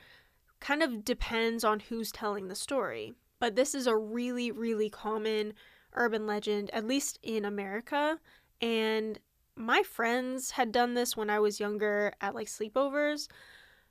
kind 0.60 0.82
of 0.82 1.04
depends 1.04 1.62
on 1.62 1.80
who's 1.80 2.10
telling 2.10 2.48
the 2.48 2.54
story. 2.54 3.12
But 3.38 3.54
this 3.54 3.74
is 3.74 3.86
a 3.86 3.98
really, 3.98 4.50
really 4.50 4.88
common 4.88 5.52
urban 5.92 6.26
legend, 6.26 6.70
at 6.72 6.86
least 6.86 7.18
in 7.22 7.44
America. 7.44 8.18
And 8.62 9.18
my 9.54 9.82
friends 9.82 10.52
had 10.52 10.72
done 10.72 10.94
this 10.94 11.18
when 11.18 11.28
I 11.28 11.38
was 11.38 11.60
younger 11.60 12.14
at 12.22 12.34
like 12.34 12.48
sleepovers. 12.48 13.28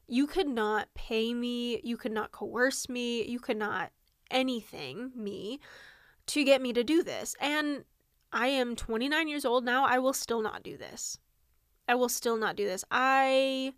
You 0.08 0.26
could 0.26 0.50
not 0.50 0.88
pay 0.96 1.32
me, 1.36 1.80
you 1.84 1.96
could 1.96 2.12
not 2.12 2.32
coerce 2.32 2.90
me, 2.90 3.24
you 3.24 3.40
could 3.40 3.58
not 3.58 3.92
anything 4.32 5.12
me 5.16 5.60
to 6.28 6.44
get 6.44 6.62
me 6.62 6.74
to 6.74 6.84
do 6.84 7.04
this. 7.04 7.36
And 7.40 7.86
I 8.32 8.48
am 8.48 8.76
29 8.76 9.28
years 9.28 9.46
old 9.46 9.64
now. 9.64 9.86
I 9.86 10.00
will 10.00 10.14
still 10.14 10.42
not 10.42 10.64
do 10.64 10.78
this. 10.78 11.18
I 11.88 11.96
will 11.96 12.10
still 12.10 12.38
not 12.38 12.56
do 12.56 12.66
this. 12.66 12.84
I 12.92 13.74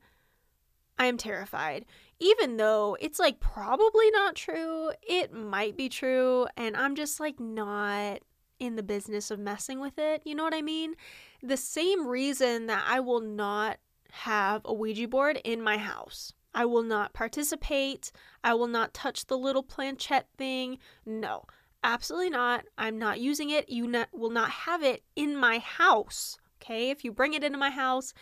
I 0.98 1.06
am 1.06 1.18
terrified 1.18 1.86
even 2.20 2.58
though 2.58 2.98
it's 3.00 3.20
like 3.20 3.40
probably 3.40 4.12
not 4.12 4.36
true, 4.36 4.92
it 5.02 5.34
might 5.34 5.78
be 5.78 5.90
true, 5.90 6.48
and 6.58 6.76
I'm 6.76 6.96
just 6.96 7.20
like 7.20 7.40
not 7.40 8.20
in 8.60 8.76
the 8.76 8.84
business 8.84 9.32
of 9.32 9.40
messing 9.40 9.80
with 9.80 9.98
it. 9.98 10.22
You 10.26 10.36
know 10.36 10.44
what 10.44 10.54
I 10.54 10.62
mean? 10.62 10.96
The 11.42 11.58
same 11.58 12.06
reason 12.06 12.68
that 12.68 12.84
I 12.88 13.00
will 13.00 13.22
not 13.22 13.78
have 14.12 14.62
a 14.66 14.74
Ouija 14.74 15.08
board 15.08 15.40
in 15.46 15.62
my 15.62 15.78
house. 15.78 16.34
I 16.54 16.66
will 16.66 16.84
not 16.84 17.14
participate. 17.14 18.12
I 18.44 18.54
will 18.54 18.68
not 18.68 18.94
touch 18.94 19.26
the 19.26 19.38
little 19.38 19.64
planchette 19.64 20.28
thing. 20.38 20.80
No, 21.06 21.46
absolutely 21.84 22.32
not. 22.32 22.66
I'm 22.78 22.98
not 22.98 23.20
using 23.20 23.50
it. 23.50 23.70
You 23.70 23.88
not, 23.88 24.10
will 24.12 24.32
not 24.32 24.50
have 24.50 24.84
it 24.84 25.04
in 25.16 25.36
my 25.36 25.60
house. 25.60 26.38
Okay? 26.62 26.90
If 26.90 27.04
you 27.04 27.12
bring 27.12 27.34
it 27.34 27.44
into 27.44 27.58
my 27.58 27.70
house, 27.70 28.14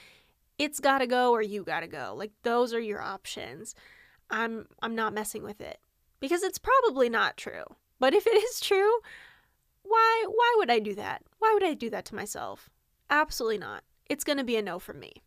it's 0.57 0.79
got 0.79 0.99
to 0.99 1.07
go 1.07 1.31
or 1.31 1.41
you 1.41 1.63
got 1.63 1.81
to 1.81 1.87
go. 1.87 2.13
Like 2.17 2.31
those 2.43 2.73
are 2.73 2.79
your 2.79 3.01
options. 3.01 3.75
I'm 4.29 4.67
I'm 4.81 4.95
not 4.95 5.13
messing 5.13 5.43
with 5.43 5.61
it 5.61 5.79
because 6.19 6.43
it's 6.43 6.59
probably 6.59 7.09
not 7.09 7.37
true. 7.37 7.63
But 7.99 8.13
if 8.13 8.27
it 8.27 8.35
is 8.35 8.59
true, 8.59 8.99
why 9.83 10.25
why 10.27 10.55
would 10.57 10.69
I 10.69 10.79
do 10.79 10.95
that? 10.95 11.23
Why 11.39 11.51
would 11.53 11.63
I 11.63 11.73
do 11.73 11.89
that 11.91 12.05
to 12.05 12.15
myself? 12.15 12.69
Absolutely 13.09 13.57
not. 13.57 13.83
It's 14.09 14.23
going 14.23 14.37
to 14.37 14.43
be 14.43 14.57
a 14.57 14.61
no 14.61 14.79
from 14.79 14.99
me. 14.99 15.23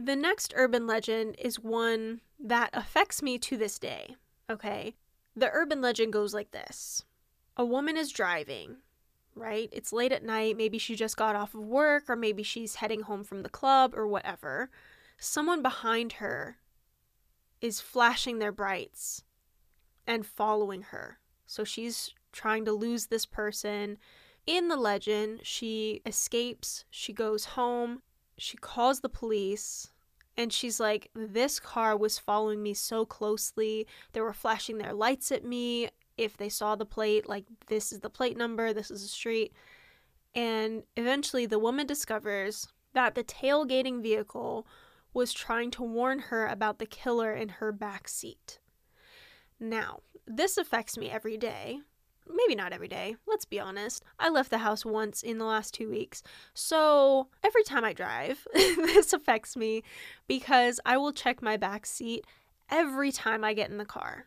The 0.00 0.16
next 0.16 0.52
urban 0.56 0.86
legend 0.86 1.36
is 1.38 1.60
one 1.60 2.20
that 2.38 2.70
affects 2.72 3.22
me 3.22 3.38
to 3.38 3.56
this 3.56 3.78
day. 3.78 4.16
Okay? 4.48 4.94
The 5.36 5.50
urban 5.52 5.80
legend 5.80 6.12
goes 6.12 6.32
like 6.32 6.52
this. 6.52 7.04
A 7.56 7.64
woman 7.64 7.96
is 7.96 8.10
driving 8.10 8.76
right? 9.34 9.68
It's 9.72 9.92
late 9.92 10.12
at 10.12 10.24
night. 10.24 10.56
Maybe 10.56 10.78
she 10.78 10.94
just 10.94 11.16
got 11.16 11.36
off 11.36 11.54
of 11.54 11.60
work, 11.60 12.08
or 12.08 12.16
maybe 12.16 12.42
she's 12.42 12.76
heading 12.76 13.02
home 13.02 13.24
from 13.24 13.42
the 13.42 13.48
club, 13.48 13.94
or 13.94 14.06
whatever. 14.06 14.70
Someone 15.18 15.62
behind 15.62 16.14
her 16.14 16.58
is 17.60 17.80
flashing 17.80 18.38
their 18.38 18.52
brights 18.52 19.24
and 20.06 20.26
following 20.26 20.82
her. 20.82 21.18
So 21.46 21.64
she's 21.64 22.14
trying 22.32 22.64
to 22.64 22.72
lose 22.72 23.06
this 23.06 23.26
person. 23.26 23.98
In 24.46 24.68
the 24.68 24.76
legend, 24.76 25.40
she 25.42 26.00
escapes, 26.06 26.84
she 26.90 27.12
goes 27.12 27.44
home, 27.44 28.02
she 28.40 28.56
calls 28.56 29.00
the 29.00 29.08
police, 29.08 29.90
and 30.36 30.50
she's 30.50 30.80
like, 30.80 31.10
This 31.14 31.60
car 31.60 31.96
was 31.96 32.18
following 32.18 32.62
me 32.62 32.72
so 32.72 33.04
closely. 33.04 33.86
They 34.12 34.22
were 34.22 34.32
flashing 34.32 34.78
their 34.78 34.94
lights 34.94 35.30
at 35.30 35.44
me 35.44 35.90
if 36.16 36.36
they 36.38 36.48
saw 36.48 36.74
the 36.74 36.86
plate, 36.86 37.28
like 37.28 37.44
this 37.66 37.92
is 37.92 38.00
the 38.00 38.10
plate 38.10 38.38
number, 38.38 38.72
this 38.72 38.90
is 38.90 39.02
the 39.02 39.08
street. 39.08 39.52
And 40.34 40.84
eventually 40.96 41.44
the 41.44 41.58
woman 41.58 41.86
discovers 41.86 42.68
that 42.94 43.14
the 43.14 43.24
tailgating 43.24 44.02
vehicle 44.02 44.66
was 45.12 45.32
trying 45.32 45.70
to 45.72 45.82
warn 45.82 46.18
her 46.18 46.46
about 46.46 46.78
the 46.78 46.86
killer 46.86 47.34
in 47.34 47.48
her 47.48 47.72
back 47.72 48.08
seat. 48.08 48.58
Now, 49.58 50.00
this 50.26 50.56
affects 50.56 50.96
me 50.96 51.10
every 51.10 51.36
day. 51.36 51.80
Maybe 52.28 52.54
not 52.54 52.72
every 52.72 52.88
day, 52.88 53.16
let's 53.26 53.44
be 53.44 53.60
honest. 53.60 54.02
I 54.18 54.28
left 54.28 54.50
the 54.50 54.58
house 54.58 54.84
once 54.84 55.22
in 55.22 55.38
the 55.38 55.44
last 55.44 55.74
two 55.74 55.88
weeks. 55.88 56.22
So 56.54 57.28
every 57.44 57.64
time 57.64 57.84
I 57.84 57.92
drive, 57.92 58.46
this 58.54 59.12
affects 59.12 59.56
me 59.56 59.82
because 60.26 60.80
I 60.84 60.96
will 60.96 61.12
check 61.12 61.42
my 61.42 61.56
back 61.56 61.86
seat 61.86 62.24
every 62.70 63.12
time 63.12 63.44
I 63.44 63.54
get 63.54 63.70
in 63.70 63.78
the 63.78 63.84
car 63.84 64.26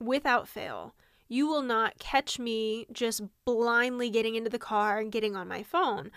without 0.00 0.48
fail. 0.48 0.94
You 1.28 1.46
will 1.46 1.62
not 1.62 1.98
catch 1.98 2.38
me 2.38 2.86
just 2.92 3.22
blindly 3.44 4.10
getting 4.10 4.34
into 4.34 4.50
the 4.50 4.58
car 4.58 4.98
and 4.98 5.10
getting 5.10 5.34
on 5.34 5.48
my 5.48 5.62
phone. 5.62 6.10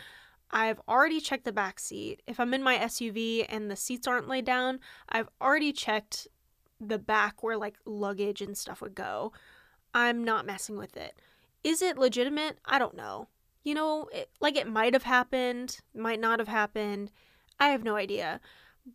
I've 0.51 0.81
already 0.87 1.19
checked 1.19 1.45
the 1.45 1.51
back 1.51 1.79
seat. 1.79 2.21
If 2.27 2.39
I'm 2.39 2.53
in 2.53 2.63
my 2.63 2.77
SUV 2.77 3.45
and 3.47 3.69
the 3.69 3.75
seats 3.75 4.07
aren't 4.07 4.27
laid 4.27 4.45
down, 4.45 4.79
I've 5.09 5.29
already 5.41 5.71
checked 5.71 6.27
the 6.79 6.99
back 6.99 7.41
where 7.41 7.57
like 7.57 7.77
luggage 7.85 8.41
and 8.41 8.57
stuff 8.57 8.81
would 8.81 8.95
go. 8.95 9.31
I'm 9.95 10.23
not 10.23 10.45
messing 10.45 10.77
with 10.77 10.95
it. 10.95 11.19
Is 11.63 11.81
it 11.81 11.97
legitimate? 11.97 12.59
I 12.65 12.77
don't 12.77 12.95
know. 12.95 13.29
You 13.63 13.73
know, 13.73 14.07
it, 14.13 14.29
like 14.39 14.55
it 14.55 14.71
might 14.71 14.93
have 14.93 15.03
happened, 15.03 15.79
might 15.95 16.19
not 16.19 16.37
have 16.37 16.47
happened. 16.47 17.11
I 17.59 17.69
have 17.69 17.83
no 17.83 17.95
idea 17.95 18.39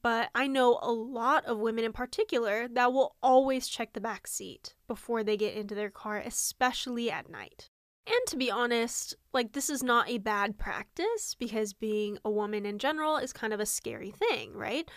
but 0.02 0.30
I 0.34 0.46
know 0.46 0.78
a 0.80 0.92
lot 0.92 1.44
of 1.46 1.58
women 1.58 1.84
in 1.84 1.92
particular 1.92 2.68
that 2.68 2.92
will 2.92 3.16
always 3.22 3.66
check 3.66 3.92
the 3.92 4.00
back 4.00 4.26
seat 4.26 4.74
before 4.86 5.24
they 5.24 5.36
get 5.36 5.54
into 5.54 5.74
their 5.74 5.90
car, 5.90 6.18
especially 6.18 7.10
at 7.10 7.28
night. 7.28 7.70
And 8.06 8.20
to 8.28 8.36
be 8.36 8.50
honest, 8.50 9.14
like 9.32 9.52
this 9.52 9.68
is 9.68 9.82
not 9.82 10.08
a 10.08 10.18
bad 10.18 10.58
practice 10.58 11.34
because 11.38 11.72
being 11.72 12.18
a 12.24 12.30
woman 12.30 12.66
in 12.66 12.78
general 12.78 13.16
is 13.16 13.32
kind 13.32 13.52
of 13.52 13.60
a 13.60 13.66
scary 13.66 14.10
thing, 14.10 14.54
right? 14.54 14.88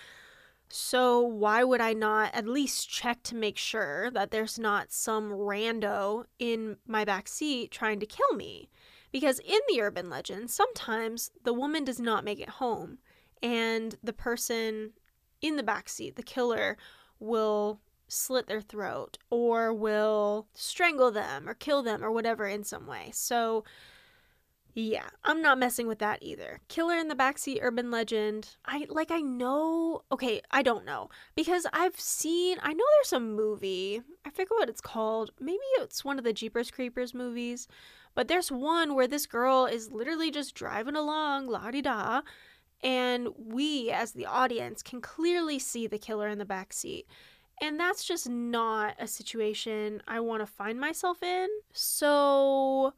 So 0.76 1.22
why 1.22 1.64
would 1.64 1.82
I 1.82 1.94
not 1.94 2.34
at 2.34 2.48
least 2.48 2.90
check 2.90 3.22
to 3.26 3.36
make 3.36 3.60
sure 3.60 4.10
that 4.10 4.32
there's 4.32 4.58
not 4.58 4.92
some 4.92 5.30
rando 5.30 6.26
in 6.40 6.78
my 6.88 7.06
back 7.06 7.28
seat 7.28 7.70
trying 7.70 8.00
to 8.00 8.08
kill 8.08 8.34
me? 8.36 8.72
Because 9.12 9.38
in 9.38 9.60
the 9.70 9.82
urban 9.82 10.10
legend, 10.10 10.50
sometimes 10.50 11.30
the 11.44 11.54
woman 11.54 11.84
does 11.84 12.00
not 12.00 12.24
make 12.24 12.40
it 12.40 12.50
home 12.50 12.98
and 13.44 13.98
the 14.02 14.14
person 14.14 14.94
in 15.42 15.58
the 15.58 15.62
back 15.62 15.90
seat, 15.90 16.16
the 16.16 16.24
killer, 16.24 16.76
will 17.20 17.80
slit 18.08 18.48
their 18.48 18.60
throat 18.60 19.20
or 19.30 19.72
will 19.72 20.48
strangle 20.56 21.12
them 21.12 21.48
or 21.48 21.54
kill 21.54 21.84
them 21.84 22.04
or 22.04 22.10
whatever 22.10 22.48
in 22.48 22.64
some 22.64 22.88
way. 22.88 23.12
So 23.14 23.64
Yeah, 24.76 25.06
I'm 25.24 25.42
not 25.42 25.60
messing 25.60 25.88
with 25.88 26.00
that 26.00 26.24
either. 26.24 26.60
Killer 26.68 26.96
in 26.98 27.08
the 27.08 27.16
Backseat 27.16 27.60
urban 27.62 27.92
legend. 27.92 28.58
I 28.66 28.88
like 28.90 29.12
I 29.12 29.22
know 29.22 30.02
okay, 30.12 30.42
I 30.50 30.64
don't 30.64 30.86
know. 30.86 31.10
Because 31.36 31.68
I've 31.72 32.00
seen 32.00 32.58
I 32.62 32.74
know 32.74 32.84
there's 32.98 33.14
a 33.14 33.20
movie. 33.20 34.02
I 34.26 34.32
forget 34.32 34.50
what 34.50 34.70
it's 34.70 34.82
called. 34.82 35.32
Maybe 35.40 35.60
it's 35.78 36.04
one 36.04 36.18
of 36.18 36.24
the 36.24 36.34
Jeepers 36.34 36.72
Creepers 36.72 37.14
movies. 37.14 37.68
But 38.16 38.28
there's 38.28 38.52
one 38.52 38.96
where 38.96 39.08
this 39.08 39.28
girl 39.28 39.66
is 39.66 39.92
literally 39.92 40.32
just 40.32 40.56
driving 40.56 40.96
along, 40.96 41.48
la 41.48 41.72
di 41.72 41.82
da, 41.82 42.22
and 42.84 43.30
we 43.38 43.90
as 43.92 44.12
the 44.12 44.26
audience 44.26 44.84
can 44.84 45.02
clearly 45.02 45.58
see 45.60 45.88
the 45.88 45.98
killer 45.98 46.28
in 46.28 46.38
the 46.38 46.46
backseat. 46.46 47.06
And 47.62 47.80
that's 47.80 48.04
just 48.04 48.28
not 48.28 48.96
a 49.00 49.08
situation 49.08 50.02
I 50.08 50.20
want 50.20 50.42
to 50.42 50.48
find 50.48 50.80
myself 50.80 51.22
in. 51.22 51.48
So 51.72 52.94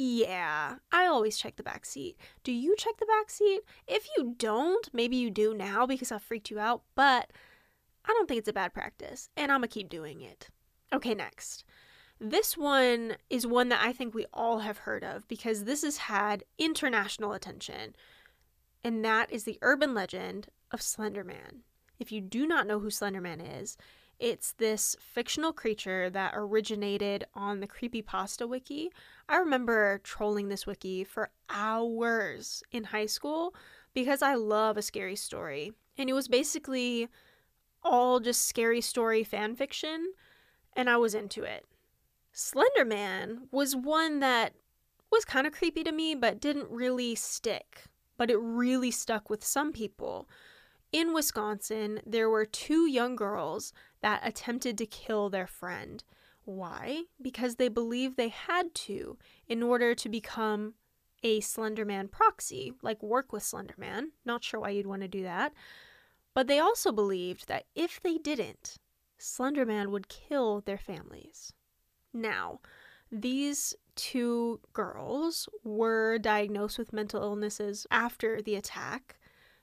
yeah, 0.00 0.76
I 0.92 1.06
always 1.06 1.36
check 1.36 1.56
the 1.56 1.64
back 1.64 1.84
seat. 1.84 2.16
Do 2.44 2.52
you 2.52 2.76
check 2.76 2.98
the 2.98 3.06
back 3.06 3.30
seat? 3.30 3.62
If 3.88 4.06
you 4.16 4.36
don't, 4.38 4.88
maybe 4.92 5.16
you 5.16 5.28
do 5.28 5.52
now 5.54 5.86
because 5.86 6.12
I 6.12 6.18
freaked 6.18 6.52
you 6.52 6.60
out, 6.60 6.82
but 6.94 7.32
I 8.04 8.12
don't 8.12 8.28
think 8.28 8.38
it's 8.38 8.48
a 8.48 8.52
bad 8.52 8.72
practice, 8.72 9.28
and 9.36 9.50
I'm 9.50 9.58
gonna 9.58 9.66
keep 9.66 9.88
doing 9.88 10.20
it. 10.20 10.50
Okay, 10.92 11.16
next. 11.16 11.64
This 12.20 12.56
one 12.56 13.16
is 13.28 13.44
one 13.44 13.70
that 13.70 13.84
I 13.84 13.92
think 13.92 14.14
we 14.14 14.26
all 14.32 14.60
have 14.60 14.78
heard 14.78 15.02
of 15.02 15.26
because 15.26 15.64
this 15.64 15.82
has 15.82 15.96
had 15.96 16.44
international 16.58 17.32
attention, 17.32 17.96
and 18.84 19.04
that 19.04 19.32
is 19.32 19.42
the 19.42 19.58
urban 19.62 19.94
legend 19.94 20.46
of 20.70 20.78
Slenderman. 20.78 21.62
If 21.98 22.12
you 22.12 22.20
do 22.20 22.46
not 22.46 22.68
know 22.68 22.78
who 22.78 22.88
Slenderman 22.88 23.42
is, 23.60 23.76
it's 24.18 24.52
this 24.52 24.96
fictional 25.00 25.52
creature 25.52 26.10
that 26.10 26.32
originated 26.34 27.24
on 27.34 27.60
the 27.60 27.68
Creepypasta 27.68 28.48
wiki. 28.48 28.90
I 29.28 29.36
remember 29.36 30.00
trolling 30.02 30.48
this 30.48 30.66
wiki 30.66 31.04
for 31.04 31.30
hours 31.48 32.62
in 32.72 32.84
high 32.84 33.06
school 33.06 33.54
because 33.94 34.22
I 34.22 34.34
love 34.34 34.76
a 34.76 34.82
scary 34.82 35.16
story. 35.16 35.72
And 35.96 36.10
it 36.10 36.14
was 36.14 36.28
basically 36.28 37.08
all 37.82 38.20
just 38.20 38.46
scary 38.46 38.80
story 38.80 39.24
fan 39.24 39.54
fiction, 39.54 40.12
and 40.74 40.90
I 40.90 40.96
was 40.96 41.14
into 41.14 41.42
it. 41.42 41.64
Slenderman 42.34 43.48
was 43.50 43.74
one 43.74 44.20
that 44.20 44.54
was 45.10 45.24
kind 45.24 45.46
of 45.46 45.52
creepy 45.52 45.82
to 45.84 45.92
me, 45.92 46.14
but 46.14 46.40
didn't 46.40 46.70
really 46.70 47.14
stick. 47.14 47.84
But 48.16 48.30
it 48.30 48.38
really 48.38 48.90
stuck 48.90 49.30
with 49.30 49.44
some 49.44 49.72
people. 49.72 50.28
In 50.92 51.12
Wisconsin, 51.12 52.00
there 52.06 52.30
were 52.30 52.44
two 52.44 52.86
young 52.86 53.16
girls 53.16 53.72
that 54.00 54.20
attempted 54.24 54.78
to 54.78 54.86
kill 54.86 55.30
their 55.30 55.46
friend. 55.46 56.02
Why? 56.44 57.02
Because 57.20 57.56
they 57.56 57.68
believed 57.68 58.16
they 58.16 58.28
had 58.28 58.74
to 58.74 59.18
in 59.46 59.62
order 59.62 59.94
to 59.94 60.08
become 60.08 60.74
a 61.22 61.40
Slenderman 61.40 62.10
proxy, 62.10 62.72
like 62.82 63.02
work 63.02 63.32
with 63.32 63.42
Slenderman. 63.42 64.10
Not 64.24 64.44
sure 64.44 64.60
why 64.60 64.70
you'd 64.70 64.86
want 64.86 65.02
to 65.02 65.08
do 65.08 65.22
that. 65.24 65.52
But 66.34 66.46
they 66.46 66.58
also 66.58 66.92
believed 66.92 67.48
that 67.48 67.64
if 67.74 68.00
they 68.00 68.18
didn't, 68.18 68.78
Slenderman 69.18 69.88
would 69.88 70.08
kill 70.08 70.60
their 70.60 70.78
families. 70.78 71.52
Now, 72.14 72.60
these 73.10 73.74
two 73.96 74.60
girls 74.72 75.48
were 75.64 76.18
diagnosed 76.18 76.78
with 76.78 76.92
mental 76.92 77.22
illnesses 77.22 77.86
after 77.90 78.40
the 78.40 78.54
attack. 78.54 79.18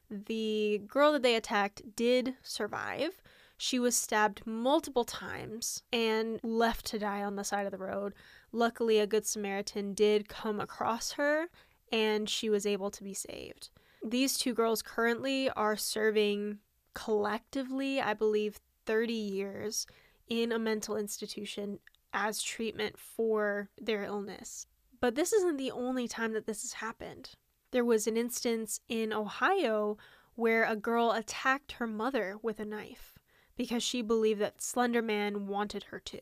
The 0.09 0.81
girl 0.87 1.13
that 1.13 1.23
they 1.23 1.35
attacked 1.35 1.95
did 1.95 2.35
survive. 2.43 3.21
She 3.57 3.79
was 3.79 3.95
stabbed 3.95 4.45
multiple 4.45 5.05
times 5.05 5.81
and 5.91 6.39
left 6.43 6.85
to 6.87 6.99
die 6.99 7.23
on 7.23 7.35
the 7.35 7.43
side 7.43 7.65
of 7.65 7.71
the 7.71 7.77
road. 7.77 8.13
Luckily, 8.51 8.99
a 8.99 9.07
good 9.07 9.25
Samaritan 9.25 9.93
did 9.93 10.27
come 10.27 10.59
across 10.59 11.13
her 11.13 11.47
and 11.91 12.29
she 12.29 12.49
was 12.49 12.65
able 12.65 12.91
to 12.91 13.03
be 13.03 13.13
saved. 13.13 13.69
These 14.03 14.37
two 14.37 14.53
girls 14.53 14.81
currently 14.81 15.49
are 15.51 15.77
serving 15.77 16.59
collectively, 16.93 18.01
I 18.01 18.13
believe, 18.13 18.59
30 18.85 19.13
years 19.13 19.87
in 20.27 20.51
a 20.51 20.59
mental 20.59 20.97
institution 20.97 21.79
as 22.13 22.41
treatment 22.41 22.97
for 22.97 23.69
their 23.79 24.03
illness. 24.03 24.67
But 24.99 25.15
this 25.15 25.33
isn't 25.33 25.57
the 25.57 25.71
only 25.71 26.07
time 26.07 26.33
that 26.33 26.45
this 26.45 26.61
has 26.63 26.73
happened. 26.73 27.31
There 27.71 27.85
was 27.85 28.07
an 28.07 28.17
instance 28.17 28.79
in 28.89 29.11
Ohio 29.13 29.97
where 30.35 30.63
a 30.65 30.75
girl 30.75 31.11
attacked 31.11 31.73
her 31.73 31.87
mother 31.87 32.37
with 32.41 32.59
a 32.59 32.65
knife 32.65 33.14
because 33.57 33.83
she 33.83 34.01
believed 34.01 34.41
that 34.41 34.61
Slender 34.61 35.01
Man 35.01 35.47
wanted 35.47 35.85
her 35.85 35.99
to. 35.99 36.19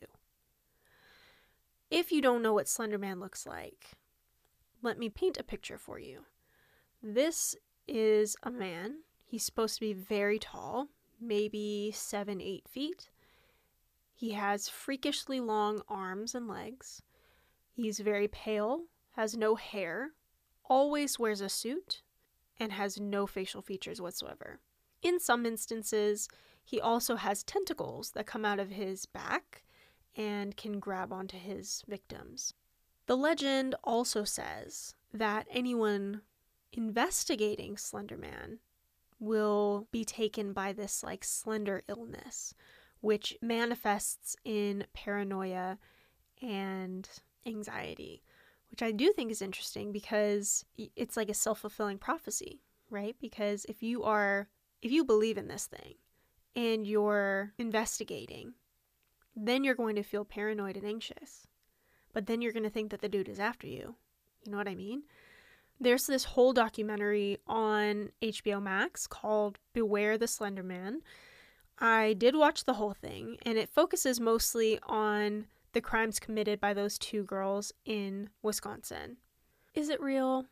If 1.90 2.10
you 2.10 2.20
don't 2.20 2.42
know 2.42 2.54
what 2.54 2.68
Slender 2.68 2.98
Man 2.98 3.20
looks 3.20 3.46
like, 3.46 3.92
let 4.82 4.98
me 4.98 5.08
paint 5.08 5.38
a 5.38 5.44
picture 5.44 5.78
for 5.78 5.98
you. 5.98 6.24
This 7.02 7.56
is 7.86 8.36
a 8.42 8.50
man. 8.50 9.00
He's 9.24 9.44
supposed 9.44 9.74
to 9.76 9.80
be 9.80 9.92
very 9.92 10.38
tall, 10.38 10.88
maybe 11.20 11.92
seven, 11.94 12.40
eight 12.40 12.68
feet. 12.68 13.10
He 14.14 14.32
has 14.32 14.68
freakishly 14.68 15.40
long 15.40 15.82
arms 15.88 16.34
and 16.34 16.46
legs. 16.46 17.02
He's 17.72 17.98
very 17.98 18.28
pale, 18.28 18.84
has 19.12 19.36
no 19.36 19.56
hair, 19.56 20.10
always 20.64 21.18
wears 21.18 21.40
a 21.40 21.48
suit, 21.48 22.02
and 22.58 22.72
has 22.72 23.00
no 23.00 23.26
facial 23.26 23.62
features 23.62 24.00
whatsoever. 24.00 24.60
In 25.02 25.18
some 25.18 25.44
instances, 25.44 26.28
he 26.64 26.80
also 26.80 27.16
has 27.16 27.42
tentacles 27.42 28.12
that 28.12 28.26
come 28.26 28.44
out 28.44 28.58
of 28.58 28.70
his 28.70 29.04
back 29.04 29.62
and 30.16 30.56
can 30.56 30.80
grab 30.80 31.12
onto 31.12 31.36
his 31.36 31.84
victims. 31.86 32.54
The 33.06 33.16
legend 33.16 33.74
also 33.84 34.24
says 34.24 34.94
that 35.12 35.46
anyone 35.50 36.22
investigating 36.72 37.76
Slenderman 37.76 38.58
will 39.20 39.86
be 39.92 40.04
taken 40.04 40.52
by 40.52 40.72
this 40.72 41.02
like 41.02 41.22
slender 41.22 41.82
illness, 41.86 42.54
which 43.00 43.36
manifests 43.42 44.34
in 44.44 44.86
paranoia 44.94 45.78
and 46.40 47.08
anxiety, 47.46 48.22
which 48.70 48.82
I 48.82 48.90
do 48.90 49.12
think 49.12 49.30
is 49.30 49.42
interesting 49.42 49.92
because 49.92 50.64
it's 50.96 51.16
like 51.16 51.28
a 51.28 51.34
self 51.34 51.60
fulfilling 51.60 51.98
prophecy, 51.98 52.62
right? 52.88 53.16
Because 53.20 53.66
if 53.66 53.82
you 53.82 54.02
are, 54.02 54.48
if 54.80 54.90
you 54.90 55.04
believe 55.04 55.36
in 55.36 55.48
this 55.48 55.66
thing 55.66 55.94
and 56.56 56.86
you're 56.86 57.52
investigating, 57.58 58.54
then 59.34 59.64
you're 59.64 59.74
going 59.74 59.96
to 59.96 60.02
feel 60.02 60.24
paranoid 60.24 60.76
and 60.76 60.86
anxious. 60.86 61.46
But 62.12 62.26
then 62.26 62.40
you're 62.40 62.52
going 62.52 62.64
to 62.64 62.70
think 62.70 62.90
that 62.90 63.00
the 63.00 63.08
dude 63.08 63.28
is 63.28 63.40
after 63.40 63.66
you. 63.66 63.96
You 64.44 64.52
know 64.52 64.58
what 64.58 64.68
I 64.68 64.74
mean? 64.74 65.02
There's 65.80 66.06
this 66.06 66.24
whole 66.24 66.52
documentary 66.52 67.38
on 67.46 68.10
HBO 68.22 68.62
Max 68.62 69.06
called 69.06 69.58
Beware 69.72 70.16
the 70.16 70.28
Slender 70.28 70.62
Man. 70.62 71.00
I 71.78 72.12
did 72.12 72.36
watch 72.36 72.64
the 72.64 72.74
whole 72.74 72.94
thing, 72.94 73.38
and 73.42 73.58
it 73.58 73.68
focuses 73.68 74.20
mostly 74.20 74.78
on 74.84 75.46
the 75.72 75.80
crimes 75.80 76.20
committed 76.20 76.60
by 76.60 76.72
those 76.72 76.98
two 76.98 77.24
girls 77.24 77.72
in 77.84 78.30
Wisconsin. 78.42 79.16
Is 79.74 79.88
it 79.88 80.00
real? 80.00 80.46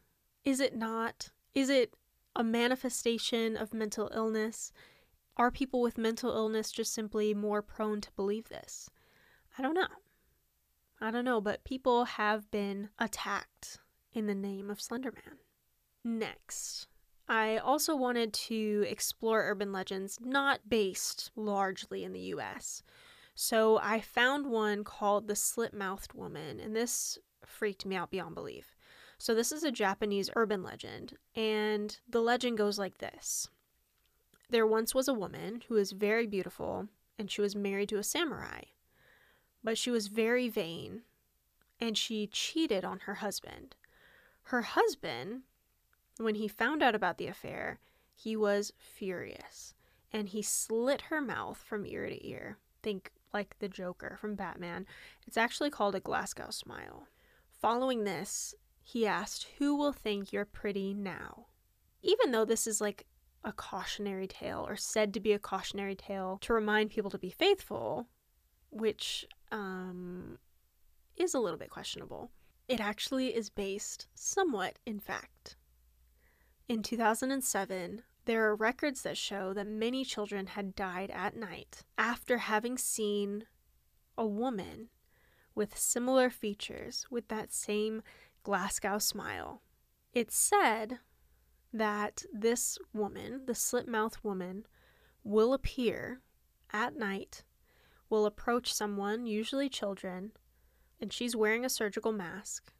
Is 0.45 0.59
it 0.59 0.75
not? 0.77 1.31
Is 1.55 1.71
it 1.71 1.95
a 2.35 2.43
manifestation 2.43 3.57
of 3.57 3.73
mental 3.73 4.11
illness? 4.13 4.73
Are 5.37 5.51
people 5.51 5.81
with 5.81 5.97
mental 5.97 6.31
illness 6.31 6.71
just 6.71 6.93
simply 6.93 7.33
more 7.33 7.63
prone 7.63 8.01
to 8.03 8.13
believe 8.13 8.49
this? 8.49 8.91
I 9.59 9.63
don't 9.63 9.75
know. 9.75 9.87
I 11.01 11.11
don't 11.11 11.25
know, 11.25 11.41
but 11.41 11.65
people 11.65 12.05
have 12.05 12.51
been 12.51 12.91
attacked 12.99 13.79
in 14.13 14.27
the 14.27 14.35
name 14.35 14.71
of 14.71 14.79
Slenderman. 14.79 15.39
Next, 16.05 16.87
I 17.29 17.57
also 17.57 17.97
wanted 17.97 18.33
to 18.35 18.85
explore 18.89 19.49
urban 19.51 19.73
legends 19.73 20.19
not 20.21 20.69
based 20.69 21.31
largely 21.35 22.05
in 22.05 22.13
the 22.13 22.33
US. 22.37 22.83
So 23.35 23.79
I 23.79 24.01
found 24.01 24.47
one 24.47 24.85
called 24.85 25.29
The 25.29 25.37
Slit 25.37 25.73
Mouthed 25.73 26.13
Woman, 26.13 26.61
and 26.61 26.77
this 26.77 27.19
freaked 27.47 27.87
me 27.87 27.97
out 27.97 28.11
beyond 28.11 28.35
belief. 28.35 28.77
So, 29.19 29.37
this 29.37 29.53
is 29.53 29.63
a 29.63 29.71
Japanese 29.71 30.31
urban 30.35 30.65
legend, 30.65 31.17
and 31.37 31.97
the 32.09 32.21
legend 32.21 32.59
goes 32.59 32.77
like 32.77 32.99
this 32.99 33.49
There 34.53 34.67
once 34.67 34.95
was 34.95 35.09
a 35.09 35.15
woman 35.15 35.63
who 35.67 35.77
was 35.77 35.93
very 35.93 36.27
beautiful, 36.27 36.89
and 37.19 37.31
she 37.31 37.41
was 37.41 37.57
married 37.57 37.89
to 37.89 37.97
a 37.97 38.03
samurai. 38.03 38.65
But 39.65 39.79
she 39.79 39.91
was 39.91 40.09
very 40.09 40.51
vain, 40.51 41.05
and 41.81 41.97
she 41.97 42.27
cheated 42.27 42.85
on 42.85 43.01
her 43.01 43.15
husband. 43.15 43.77
Her 44.45 44.61
husband, 44.61 45.45
when 46.19 46.35
he 46.35 46.49
found 46.49 46.83
out 46.83 46.95
about 46.95 47.17
the 47.17 47.29
affair, 47.29 47.81
he 48.15 48.37
was 48.37 48.75
furious 48.77 49.73
and 50.13 50.29
he 50.29 50.43
slit 50.43 51.03
her 51.09 51.23
mouth 51.23 51.65
from 51.67 51.87
ear 51.87 52.07
to 52.11 52.29
ear. 52.29 52.59
Think 52.83 53.11
like 53.33 53.59
the 53.59 53.69
Joker 53.69 54.19
from 54.21 54.35
Batman. 54.35 54.85
It's 55.27 55.39
actually 55.39 55.71
called 55.71 55.95
a 55.95 56.01
Glasgow 56.01 56.51
smile. 56.51 57.07
Following 57.49 58.05
this, 58.05 58.55
he 58.83 59.07
asked, 59.07 59.47
Who 59.57 59.75
will 59.75 59.95
think 59.95 60.31
you're 60.31 60.45
pretty 60.45 60.93
now? 60.93 61.47
Even 62.03 62.33
though 62.33 62.45
this 62.45 62.67
is 62.67 62.83
like 62.83 63.07
a 63.45 63.53
cautionary 63.53 64.27
tale 64.27 64.65
or 64.67 64.77
said 64.77 65.13
to 65.15 65.21
be 65.21 65.33
a 65.33 65.39
cautionary 65.39 65.95
tale 65.95 66.39
to 66.43 66.53
remind 66.53 66.91
people 66.91 67.11
to 67.11 67.19
be 67.19 67.31
faithful, 67.31 68.07
which 68.71 69.27
um, 69.51 70.39
is 71.17 71.35
a 71.35 71.41
little 71.41 71.59
bit 71.59 71.71
questionable 71.71 72.31
It 72.69 72.81
actually 72.81 73.35
is 73.35 73.51
based 73.51 74.07
somewhat 74.15 74.79
in 74.87 74.99
fact. 74.99 75.57
In 76.69 76.83
2007, 76.83 78.03
there 78.25 78.45
are 78.47 78.55
records 78.55 79.03
that 79.03 79.19
show 79.19 79.53
that 79.53 79.67
many 79.67 80.05
children 80.05 80.47
had 80.47 80.77
died 80.77 81.11
at 81.11 81.37
night 81.37 81.83
after 81.99 82.39
having 82.39 82.79
seen 82.79 83.47
a 84.17 84.27
woman 84.27 84.89
with 85.55 85.77
similar 85.77 86.31
features 86.31 87.07
with 87.11 87.29
that 87.29 87.53
same 87.53 88.03
Glasgow 88.43 88.99
smile. 88.99 89.63
It's 90.15 90.37
said 90.37 91.01
that 91.73 92.25
this 92.33 92.79
woman, 92.93 93.43
the 93.47 93.55
slit 93.55 93.89
mouthed 93.89 94.19
woman, 94.23 94.67
will 95.25 95.53
appear 95.55 96.21
at 96.73 96.97
night, 96.97 97.45
will 98.11 98.27
approach 98.27 98.73
someone, 98.73 99.27
usually 99.27 99.69
children, 99.69 100.33
and 101.01 101.13
she's 101.13 101.37
wearing 101.37 101.65
a 101.65 101.71
surgical 101.71 102.13
mask. 102.13 102.73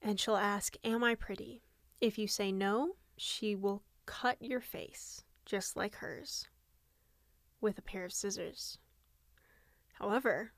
And 0.00 0.20
she'll 0.20 0.36
ask, 0.36 0.76
Am 0.84 1.02
I 1.02 1.14
pretty? 1.14 1.62
If 2.00 2.18
you 2.18 2.28
say 2.28 2.52
no, 2.52 2.96
she 3.16 3.56
will 3.56 3.82
cut 4.04 4.36
your 4.40 4.60
face, 4.60 5.24
just 5.44 5.76
like 5.76 5.96
hers, 5.96 6.46
with 7.60 7.78
a 7.78 7.82
pair 7.82 8.04
of 8.04 8.12
scissors. 8.12 8.78
However, 9.94 10.52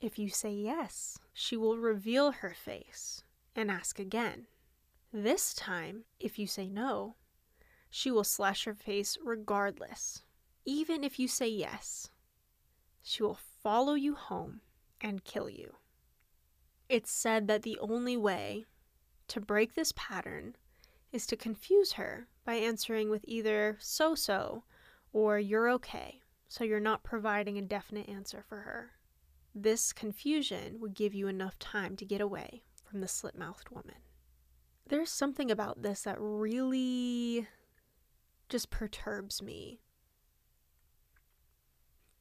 if 0.00 0.18
you 0.18 0.28
say 0.28 0.52
yes, 0.52 1.18
she 1.32 1.56
will 1.56 1.78
reveal 1.78 2.30
her 2.32 2.54
face 2.54 3.24
and 3.54 3.70
ask 3.70 3.98
again. 3.98 4.46
This 5.18 5.54
time, 5.54 6.04
if 6.20 6.38
you 6.38 6.46
say 6.46 6.68
no, 6.68 7.14
she 7.88 8.10
will 8.10 8.22
slash 8.22 8.66
your 8.66 8.74
face 8.74 9.16
regardless. 9.24 10.20
Even 10.66 11.02
if 11.02 11.18
you 11.18 11.26
say 11.26 11.48
yes, 11.48 12.10
she 13.02 13.22
will 13.22 13.38
follow 13.62 13.94
you 13.94 14.14
home 14.14 14.60
and 15.00 15.24
kill 15.24 15.48
you. 15.48 15.76
It's 16.90 17.10
said 17.10 17.48
that 17.48 17.62
the 17.62 17.78
only 17.80 18.18
way 18.18 18.66
to 19.28 19.40
break 19.40 19.74
this 19.74 19.94
pattern 19.96 20.54
is 21.12 21.26
to 21.28 21.34
confuse 21.34 21.92
her 21.92 22.28
by 22.44 22.56
answering 22.56 23.08
with 23.08 23.24
either 23.26 23.78
so 23.80 24.14
so 24.14 24.64
or 25.14 25.38
you're 25.38 25.70
okay, 25.70 26.20
so 26.46 26.62
you're 26.62 26.78
not 26.78 27.04
providing 27.04 27.56
a 27.56 27.62
definite 27.62 28.06
answer 28.06 28.44
for 28.46 28.58
her. 28.58 28.90
This 29.54 29.94
confusion 29.94 30.78
would 30.78 30.92
give 30.92 31.14
you 31.14 31.26
enough 31.26 31.58
time 31.58 31.96
to 31.96 32.04
get 32.04 32.20
away 32.20 32.64
from 32.84 33.00
the 33.00 33.08
slit 33.08 33.38
mouthed 33.38 33.70
woman. 33.70 33.96
There's 34.88 35.10
something 35.10 35.50
about 35.50 35.82
this 35.82 36.02
that 36.02 36.16
really 36.18 37.46
just 38.48 38.70
perturbs 38.70 39.42
me. 39.42 39.80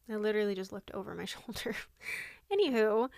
I 0.09 0.15
literally 0.15 0.55
just 0.55 0.71
looked 0.71 0.91
over 0.91 1.13
my 1.15 1.25
shoulder. 1.25 1.75
Anywho, 2.51 3.09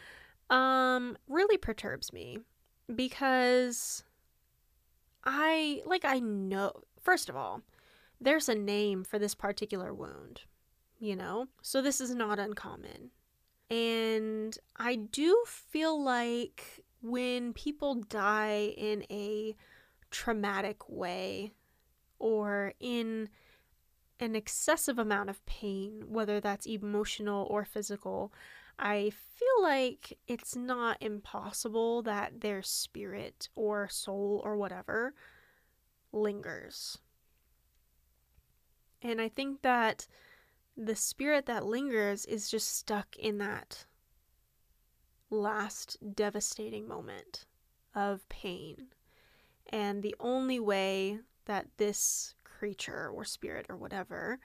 um, 0.50 1.18
really 1.28 1.58
perturbs 1.58 2.14
me 2.14 2.40
because 2.94 4.04
I, 5.24 5.82
like, 5.86 6.06
I 6.06 6.20
know, 6.20 6.72
first 7.02 7.30
of 7.30 7.36
all, 7.36 7.62
there's 8.20 8.50
a 8.50 8.56
name 8.56 9.04
for 9.04 9.20
this 9.20 9.36
particular 9.36 9.94
wound, 9.94 10.42
you 11.00 11.16
know? 11.16 11.48
So 11.62 11.82
this 11.82 12.02
is 12.02 12.16
not 12.16 12.40
uncommon. 12.40 13.12
And 13.70 14.58
I 14.78 14.96
do 14.96 15.44
feel 15.46 16.02
like 16.02 16.86
when 17.02 17.54
people 17.54 17.96
die 17.96 18.74
in 18.78 19.04
a 19.10 19.56
traumatic 20.12 20.90
way 20.90 21.52
or 22.20 22.74
in 22.80 23.30
an 24.20 24.36
excessive 24.36 24.98
amount 24.98 25.30
of 25.30 25.46
pain, 25.46 26.04
whether 26.08 26.40
that's 26.40 26.66
emotional 26.66 27.48
or 27.50 27.64
physical, 27.64 28.34
I 28.80 29.12
feel 29.12 29.64
like 29.64 30.18
it's 30.28 30.56
not 30.56 30.98
impossible 31.02 32.02
that 32.04 32.42
their 32.42 32.62
spirit 32.62 33.50
or 33.56 33.88
soul 33.90 34.42
or 34.44 34.56
whatever 34.56 35.14
lingers. 36.12 36.98
And 39.02 39.22
I 39.22 39.30
think 39.30 39.62
that 39.62 40.08
the 40.76 40.96
spirit 40.96 41.48
that 41.48 41.66
lingers 41.66 42.26
is 42.26 42.50
just 42.50 42.76
stuck 42.78 43.16
in 43.18 43.40
that 43.40 43.86
last 45.30 45.98
devastating 46.16 46.88
moment 46.88 47.46
of 47.94 48.28
pain. 48.30 48.88
And 49.70 50.02
the 50.02 50.16
only 50.20 50.60
way 50.60 51.20
that 51.46 51.68
this 51.78 52.36
creature 52.44 53.10
or 53.14 53.24
spirit 53.24 53.66
or 53.70 53.76
whatever 53.76 54.40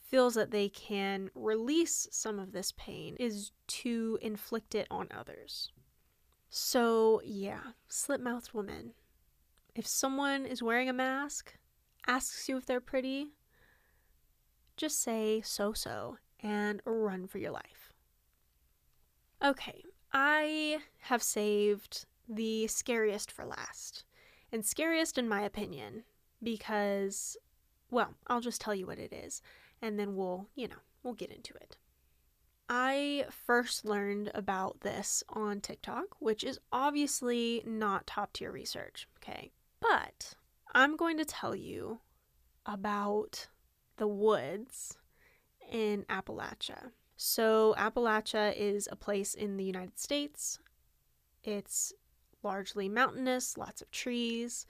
feels 0.00 0.34
that 0.34 0.50
they 0.50 0.68
can 0.68 1.30
release 1.34 2.06
some 2.10 2.38
of 2.38 2.52
this 2.52 2.72
pain 2.76 3.16
is 3.18 3.52
to 3.66 4.18
inflict 4.20 4.74
it 4.74 4.86
on 4.90 5.08
others. 5.10 5.72
So, 6.50 7.22
yeah, 7.24 7.60
slit 7.88 8.20
mouthed 8.20 8.52
woman. 8.52 8.92
If 9.74 9.86
someone 9.86 10.44
is 10.44 10.62
wearing 10.62 10.90
a 10.90 10.92
mask, 10.92 11.54
asks 12.06 12.46
you 12.46 12.58
if 12.58 12.66
they're 12.66 12.80
pretty, 12.80 13.28
just 14.76 15.00
say 15.00 15.40
so 15.42 15.72
so 15.72 16.18
and 16.40 16.82
run 16.84 17.26
for 17.26 17.38
your 17.38 17.52
life. 17.52 17.92
Okay, 19.42 19.82
I 20.12 20.78
have 21.00 21.22
saved 21.22 22.06
the 22.28 22.66
scariest 22.66 23.30
for 23.30 23.44
last. 23.44 24.04
And 24.50 24.64
scariest, 24.64 25.16
in 25.16 25.28
my 25.28 25.42
opinion, 25.42 26.04
because, 26.42 27.36
well, 27.90 28.14
I'll 28.26 28.40
just 28.40 28.60
tell 28.60 28.74
you 28.74 28.86
what 28.86 28.98
it 28.98 29.12
is 29.12 29.40
and 29.80 29.98
then 29.98 30.14
we'll, 30.14 30.48
you 30.54 30.68
know, 30.68 30.76
we'll 31.02 31.14
get 31.14 31.32
into 31.32 31.54
it. 31.54 31.76
I 32.68 33.26
first 33.28 33.84
learned 33.84 34.30
about 34.34 34.80
this 34.80 35.22
on 35.28 35.60
TikTok, 35.60 36.16
which 36.20 36.44
is 36.44 36.58
obviously 36.72 37.62
not 37.66 38.06
top 38.06 38.32
tier 38.32 38.52
research, 38.52 39.08
okay? 39.18 39.50
But 39.80 40.34
I'm 40.72 40.96
going 40.96 41.18
to 41.18 41.24
tell 41.24 41.54
you 41.54 41.98
about 42.64 43.48
the 43.96 44.06
woods 44.06 44.96
in 45.70 46.04
Appalachia. 46.04 46.92
So, 47.24 47.72
Appalachia 47.78 48.52
is 48.56 48.88
a 48.90 48.96
place 48.96 49.34
in 49.34 49.56
the 49.56 49.62
United 49.62 49.96
States. 49.96 50.58
It's 51.44 51.92
largely 52.42 52.88
mountainous, 52.88 53.56
lots 53.56 53.80
of 53.80 53.92
trees, 53.92 54.66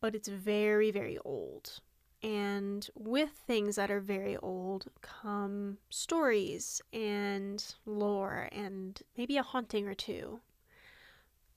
but 0.00 0.16
it's 0.16 0.26
very, 0.26 0.90
very 0.90 1.16
old. 1.24 1.78
And 2.24 2.90
with 2.96 3.30
things 3.30 3.76
that 3.76 3.88
are 3.88 4.00
very 4.00 4.36
old 4.38 4.86
come 5.00 5.78
stories 5.90 6.82
and 6.92 7.64
lore 7.86 8.48
and 8.50 9.00
maybe 9.16 9.36
a 9.36 9.44
haunting 9.44 9.86
or 9.86 9.94
two. 9.94 10.40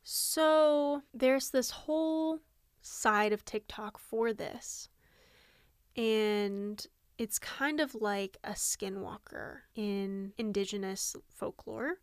So 0.03 1.01
there's 1.11 1.49
this 1.49 1.71
whole 1.71 2.37
side 2.83 3.33
of 3.33 3.43
TikTok 3.45 3.97
for 3.97 4.31
this. 4.31 4.89
And 5.95 6.85
it's 7.21 7.37
kind 7.37 7.79
of 7.79 7.93
like 7.93 8.39
a 8.43 8.53
skinwalker 8.53 9.57
in 9.75 10.33
indigenous 10.39 11.15
folklore. 11.29 11.99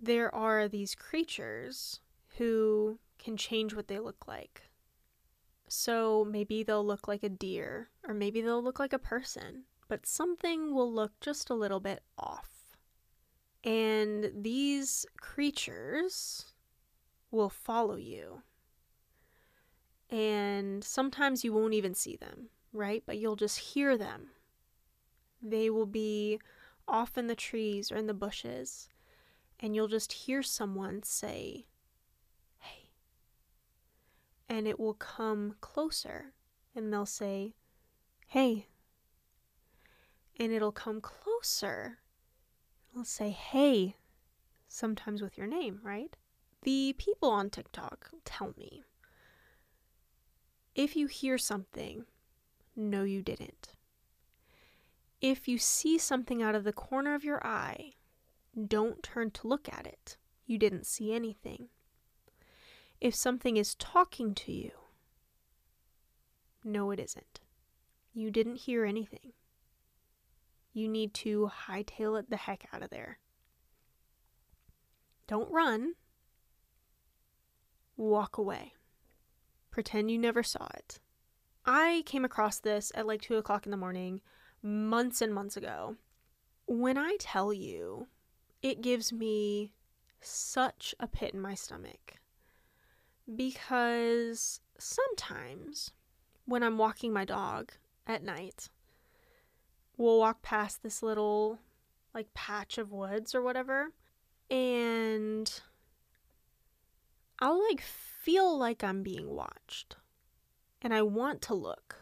There 0.00 0.32
are 0.32 0.68
these 0.68 0.94
creatures 0.94 1.98
who 2.36 3.00
can 3.18 3.36
change 3.36 3.74
what 3.74 3.88
they 3.88 3.98
look 3.98 4.28
like. 4.28 4.62
So 5.66 6.24
maybe 6.30 6.62
they'll 6.62 6.86
look 6.86 7.08
like 7.08 7.24
a 7.24 7.28
deer, 7.28 7.88
or 8.06 8.14
maybe 8.14 8.40
they'll 8.40 8.62
look 8.62 8.78
like 8.78 8.92
a 8.92 9.00
person, 9.00 9.64
but 9.88 10.06
something 10.06 10.72
will 10.72 10.92
look 10.92 11.10
just 11.20 11.50
a 11.50 11.54
little 11.54 11.80
bit 11.80 12.04
off. 12.16 12.76
And 13.64 14.30
these 14.32 15.04
creatures 15.20 16.52
will 17.32 17.50
follow 17.50 17.96
you. 17.96 18.42
And 20.08 20.84
sometimes 20.84 21.42
you 21.42 21.52
won't 21.52 21.74
even 21.74 21.94
see 21.94 22.14
them, 22.14 22.50
right? 22.72 23.02
But 23.04 23.18
you'll 23.18 23.34
just 23.34 23.58
hear 23.58 23.96
them. 23.96 24.28
They 25.42 25.70
will 25.70 25.86
be 25.86 26.40
off 26.86 27.18
in 27.18 27.26
the 27.26 27.34
trees 27.34 27.90
or 27.90 27.96
in 27.96 28.06
the 28.06 28.14
bushes, 28.14 28.88
and 29.60 29.74
you'll 29.74 29.88
just 29.88 30.12
hear 30.12 30.42
someone 30.42 31.02
say, 31.02 31.66
Hey. 32.58 32.90
and 34.48 34.66
it 34.68 34.78
will 34.78 34.94
come 34.94 35.56
closer 35.60 36.32
and 36.74 36.92
they'll 36.92 37.06
say, 37.06 37.54
Hey. 38.28 38.68
And 40.38 40.52
it'll 40.52 40.72
come 40.72 41.00
closer. 41.00 41.98
They'll 42.94 43.04
say, 43.04 43.30
Hey, 43.30 43.96
sometimes 44.68 45.22
with 45.22 45.36
your 45.36 45.46
name, 45.46 45.80
right? 45.82 46.16
The 46.62 46.94
people 46.96 47.30
on 47.30 47.50
TikTok 47.50 48.10
tell 48.24 48.54
me 48.56 48.84
if 50.74 50.96
you 50.96 51.06
hear 51.06 51.36
something, 51.36 52.06
no, 52.74 53.02
you 53.02 53.22
didn't. 53.22 53.74
If 55.22 55.46
you 55.46 55.56
see 55.56 55.98
something 55.98 56.42
out 56.42 56.56
of 56.56 56.64
the 56.64 56.72
corner 56.72 57.14
of 57.14 57.22
your 57.22 57.46
eye, 57.46 57.92
don't 58.66 59.02
turn 59.04 59.30
to 59.30 59.46
look 59.46 59.68
at 59.72 59.86
it. 59.86 60.16
You 60.46 60.58
didn't 60.58 60.84
see 60.84 61.14
anything 61.14 61.68
if 63.00 63.14
something 63.14 63.56
is 63.56 63.76
talking 63.76 64.34
to 64.34 64.52
you. 64.52 64.72
No, 66.64 66.90
it 66.90 66.98
isn't. 66.98 67.40
You 68.12 68.32
didn't 68.32 68.56
hear 68.56 68.84
anything. 68.84 69.32
You 70.72 70.88
need 70.88 71.14
to 71.14 71.50
hightail 71.66 72.18
it 72.18 72.28
the 72.28 72.36
heck 72.36 72.66
out 72.72 72.82
of 72.82 72.90
there. 72.90 73.18
Don't 75.28 75.50
run. 75.52 75.94
Walk 77.96 78.38
away. 78.38 78.74
Pretend 79.70 80.10
you 80.10 80.18
never 80.18 80.42
saw 80.42 80.66
it. 80.74 80.98
I 81.64 82.02
came 82.06 82.24
across 82.24 82.58
this 82.58 82.90
at 82.94 83.06
like 83.06 83.22
2 83.22 83.36
o'clock 83.36 83.66
in 83.66 83.70
the 83.70 83.76
morning 83.76 84.20
months 84.62 85.20
and 85.20 85.34
months 85.34 85.56
ago. 85.56 85.96
When 86.66 86.96
I 86.96 87.16
tell 87.18 87.52
you, 87.52 88.06
it 88.62 88.80
gives 88.80 89.12
me 89.12 89.72
such 90.20 90.94
a 91.00 91.08
pit 91.08 91.34
in 91.34 91.40
my 91.40 91.54
stomach 91.54 92.14
because 93.34 94.60
sometimes 94.78 95.92
when 96.44 96.62
I'm 96.62 96.78
walking 96.78 97.12
my 97.12 97.24
dog 97.24 97.72
at 98.06 98.22
night, 98.22 98.68
we'll 99.96 100.18
walk 100.18 100.42
past 100.42 100.82
this 100.82 101.02
little 101.02 101.58
like 102.14 102.32
patch 102.34 102.78
of 102.78 102.92
woods 102.92 103.34
or 103.34 103.42
whatever, 103.42 103.92
and 104.50 105.60
I'll 107.38 107.62
like 107.68 107.80
feel 107.80 108.56
like 108.56 108.84
I'm 108.84 109.02
being 109.02 109.30
watched. 109.30 109.96
And 110.84 110.92
I 110.92 111.02
want 111.02 111.42
to 111.42 111.54
look 111.54 112.01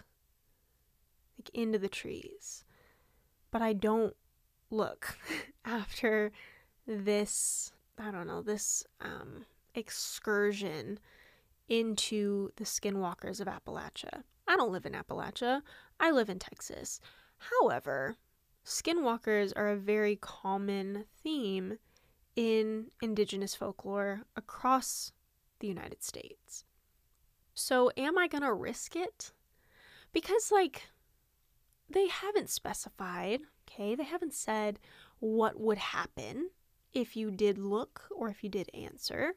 into 1.54 1.78
the 1.78 1.88
trees, 1.88 2.64
but 3.50 3.62
I 3.62 3.72
don't 3.72 4.14
look 4.70 5.16
after 5.64 6.32
this, 6.86 7.72
I 7.98 8.10
don't 8.10 8.26
know, 8.26 8.42
this 8.42 8.84
um 9.00 9.44
excursion 9.74 10.98
into 11.68 12.50
the 12.56 12.64
skinwalkers 12.64 13.40
of 13.40 13.46
Appalachia. 13.46 14.24
I 14.48 14.56
don't 14.56 14.72
live 14.72 14.86
in 14.86 14.92
Appalachia, 14.92 15.62
I 15.98 16.10
live 16.10 16.28
in 16.28 16.38
Texas. 16.38 17.00
However, 17.60 18.16
skinwalkers 18.64 19.52
are 19.56 19.68
a 19.68 19.76
very 19.76 20.16
common 20.16 21.04
theme 21.22 21.78
in 22.36 22.86
indigenous 23.00 23.54
folklore 23.54 24.22
across 24.36 25.12
the 25.60 25.68
United 25.68 26.02
States. 26.02 26.64
So, 27.54 27.90
am 27.96 28.18
I 28.18 28.28
going 28.28 28.42
to 28.42 28.52
risk 28.52 28.96
it? 28.96 29.32
Because, 30.12 30.50
like, 30.50 30.88
they 31.92 32.08
haven't 32.08 32.50
specified, 32.50 33.40
okay? 33.68 33.94
They 33.94 34.04
haven't 34.04 34.34
said 34.34 34.78
what 35.18 35.60
would 35.60 35.78
happen 35.78 36.50
if 36.92 37.16
you 37.16 37.30
did 37.30 37.58
look 37.58 38.02
or 38.14 38.28
if 38.28 38.42
you 38.42 38.50
did 38.50 38.70
answer. 38.74 39.34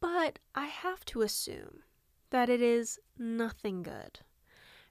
But 0.00 0.38
I 0.54 0.66
have 0.66 1.04
to 1.06 1.22
assume 1.22 1.80
that 2.30 2.48
it 2.48 2.60
is 2.60 2.98
nothing 3.18 3.82
good 3.82 4.20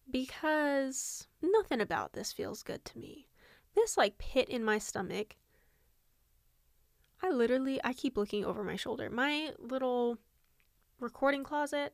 because 0.10 1.28
nothing 1.41 1.82
about 1.82 2.13
this 2.13 2.32
feels 2.32 2.63
good 2.63 2.86
to 2.86 2.98
me. 2.98 3.28
This 3.76 3.98
like 3.98 4.18
pit 4.18 4.50
in 4.50 4.63
my 4.63 4.78
stomach. 4.78 5.36
I 7.22 7.32
literally 7.32 7.80
I 7.84 7.94
keep 7.94 8.18
looking 8.18 8.46
over 8.46 8.63
my 8.63 8.76
shoulder. 8.76 9.10
My 9.10 9.52
little 9.60 10.18
recording 11.00 11.44
closet, 11.44 11.94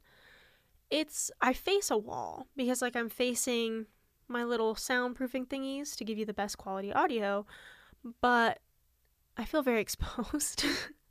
it's 0.89 1.31
I 1.41 1.53
face 1.53 1.89
a 1.89 1.97
wall 1.97 2.47
because 2.55 2.81
like 2.81 2.95
I'm 2.95 3.09
facing 3.09 3.87
my 4.31 4.43
little 4.43 4.75
soundproofing 4.75 5.47
thingies 5.47 5.95
to 5.97 6.05
give 6.05 6.17
you 6.17 6.25
the 6.25 6.33
best 6.33 6.57
quality 6.57 6.91
audio, 6.93 7.45
but 8.21 8.59
I 9.37 9.45
feel 9.45 9.61
very 9.61 9.81
exposed. 9.87 10.65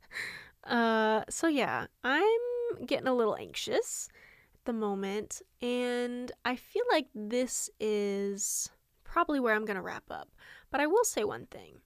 uh, 0.63 1.23
so 1.29 1.47
yeah, 1.47 1.87
I'm 2.03 2.85
getting 2.85 3.07
a 3.07 3.13
little 3.13 3.35
anxious 3.35 4.09
at 4.55 4.65
the 4.65 4.73
moment, 4.73 5.41
and 5.61 6.31
I 6.45 6.55
feel 6.55 6.83
like 6.91 7.07
this 7.13 7.69
is 7.79 8.69
probably 9.03 9.39
where 9.39 9.55
I'm 9.55 9.65
going 9.65 9.75
to 9.75 9.81
wrap 9.81 10.05
up. 10.09 10.29
But 10.69 10.79
I 10.79 10.87
will 10.87 11.03
say 11.03 11.23
one 11.23 11.47
thing. 11.47 11.81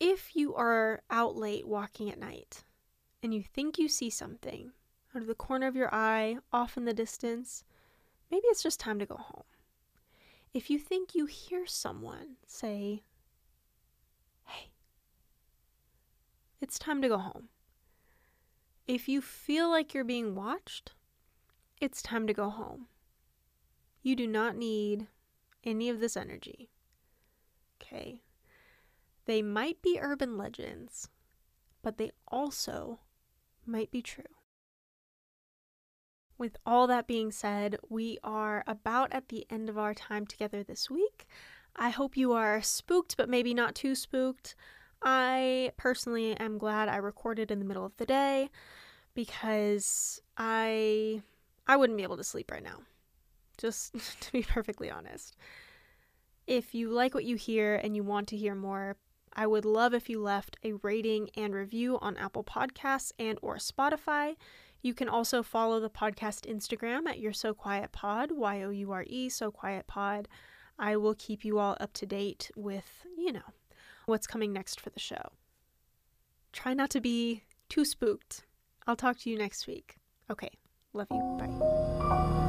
If 0.00 0.34
you 0.34 0.54
are 0.54 1.02
out 1.10 1.36
late 1.36 1.66
walking 1.66 2.10
at 2.10 2.18
night 2.18 2.64
and 3.22 3.32
you 3.32 3.42
think 3.42 3.78
you 3.78 3.88
see 3.88 4.10
something 4.10 4.72
out 5.14 5.22
of 5.22 5.28
the 5.28 5.34
corner 5.34 5.66
of 5.66 5.76
your 5.76 5.94
eye, 5.94 6.38
off 6.52 6.76
in 6.76 6.84
the 6.84 6.92
distance, 6.92 7.64
maybe 8.30 8.44
it's 8.48 8.62
just 8.62 8.78
time 8.78 8.98
to 8.98 9.06
go 9.06 9.16
home. 9.16 9.44
If 10.56 10.70
you 10.70 10.78
think 10.78 11.14
you 11.14 11.26
hear 11.26 11.66
someone 11.66 12.36
say, 12.46 13.02
hey, 14.46 14.70
it's 16.62 16.78
time 16.78 17.02
to 17.02 17.08
go 17.08 17.18
home. 17.18 17.50
If 18.86 19.06
you 19.06 19.20
feel 19.20 19.68
like 19.68 19.92
you're 19.92 20.02
being 20.02 20.34
watched, 20.34 20.94
it's 21.78 22.00
time 22.00 22.26
to 22.26 22.32
go 22.32 22.48
home. 22.48 22.86
You 24.00 24.16
do 24.16 24.26
not 24.26 24.56
need 24.56 25.08
any 25.62 25.90
of 25.90 26.00
this 26.00 26.16
energy. 26.16 26.70
Okay? 27.78 28.22
They 29.26 29.42
might 29.42 29.82
be 29.82 29.98
urban 30.00 30.38
legends, 30.38 31.10
but 31.82 31.98
they 31.98 32.12
also 32.28 33.00
might 33.66 33.90
be 33.90 34.00
true. 34.00 34.35
With 36.38 36.56
all 36.66 36.86
that 36.86 37.06
being 37.06 37.32
said, 37.32 37.78
we 37.88 38.18
are 38.22 38.62
about 38.66 39.12
at 39.12 39.28
the 39.28 39.46
end 39.48 39.68
of 39.68 39.78
our 39.78 39.94
time 39.94 40.26
together 40.26 40.62
this 40.62 40.90
week. 40.90 41.26
I 41.74 41.90
hope 41.90 42.16
you 42.16 42.32
are 42.32 42.60
spooked, 42.62 43.16
but 43.16 43.28
maybe 43.28 43.54
not 43.54 43.74
too 43.74 43.94
spooked. 43.94 44.54
I 45.02 45.72
personally 45.76 46.36
am 46.36 46.58
glad 46.58 46.88
I 46.88 46.96
recorded 46.96 47.50
in 47.50 47.58
the 47.58 47.64
middle 47.64 47.84
of 47.84 47.96
the 47.96 48.06
day 48.06 48.50
because 49.14 50.20
I 50.36 51.22
I 51.66 51.76
wouldn't 51.76 51.96
be 51.96 52.02
able 52.02 52.16
to 52.18 52.24
sleep 52.24 52.50
right 52.50 52.62
now. 52.62 52.80
Just 53.58 53.94
to 54.20 54.32
be 54.32 54.42
perfectly 54.42 54.90
honest. 54.90 55.36
If 56.46 56.74
you 56.74 56.90
like 56.90 57.14
what 57.14 57.24
you 57.24 57.36
hear 57.36 57.76
and 57.76 57.96
you 57.96 58.04
want 58.04 58.28
to 58.28 58.36
hear 58.36 58.54
more, 58.54 58.96
I 59.32 59.46
would 59.46 59.64
love 59.64 59.92
if 59.92 60.08
you 60.08 60.20
left 60.20 60.56
a 60.62 60.72
rating 60.74 61.28
and 61.36 61.54
review 61.54 61.98
on 62.00 62.16
Apple 62.16 62.44
Podcasts 62.44 63.12
and 63.18 63.38
or 63.42 63.56
Spotify. 63.56 64.36
You 64.86 64.94
can 64.94 65.08
also 65.08 65.42
follow 65.42 65.80
the 65.80 65.90
podcast 65.90 66.48
Instagram 66.48 67.08
at 67.08 67.18
You're 67.18 67.32
So 67.32 67.52
Quiet 67.52 67.90
Pod, 67.90 68.30
Y 68.30 68.62
O 68.62 68.70
U 68.70 68.92
R 68.92 69.04
E, 69.04 69.28
So 69.28 69.50
Quiet 69.50 69.88
Pod. 69.88 70.28
I 70.78 70.94
will 70.96 71.16
keep 71.18 71.44
you 71.44 71.58
all 71.58 71.76
up 71.80 71.92
to 71.94 72.06
date 72.06 72.52
with, 72.54 73.04
you 73.18 73.32
know, 73.32 73.40
what's 74.04 74.28
coming 74.28 74.52
next 74.52 74.80
for 74.80 74.90
the 74.90 75.00
show. 75.00 75.32
Try 76.52 76.72
not 76.72 76.90
to 76.90 77.00
be 77.00 77.42
too 77.68 77.84
spooked. 77.84 78.44
I'll 78.86 78.94
talk 78.94 79.18
to 79.22 79.30
you 79.30 79.36
next 79.36 79.66
week. 79.66 79.96
Okay, 80.30 80.50
love 80.92 81.08
you. 81.10 81.36
Bye. 81.36 82.44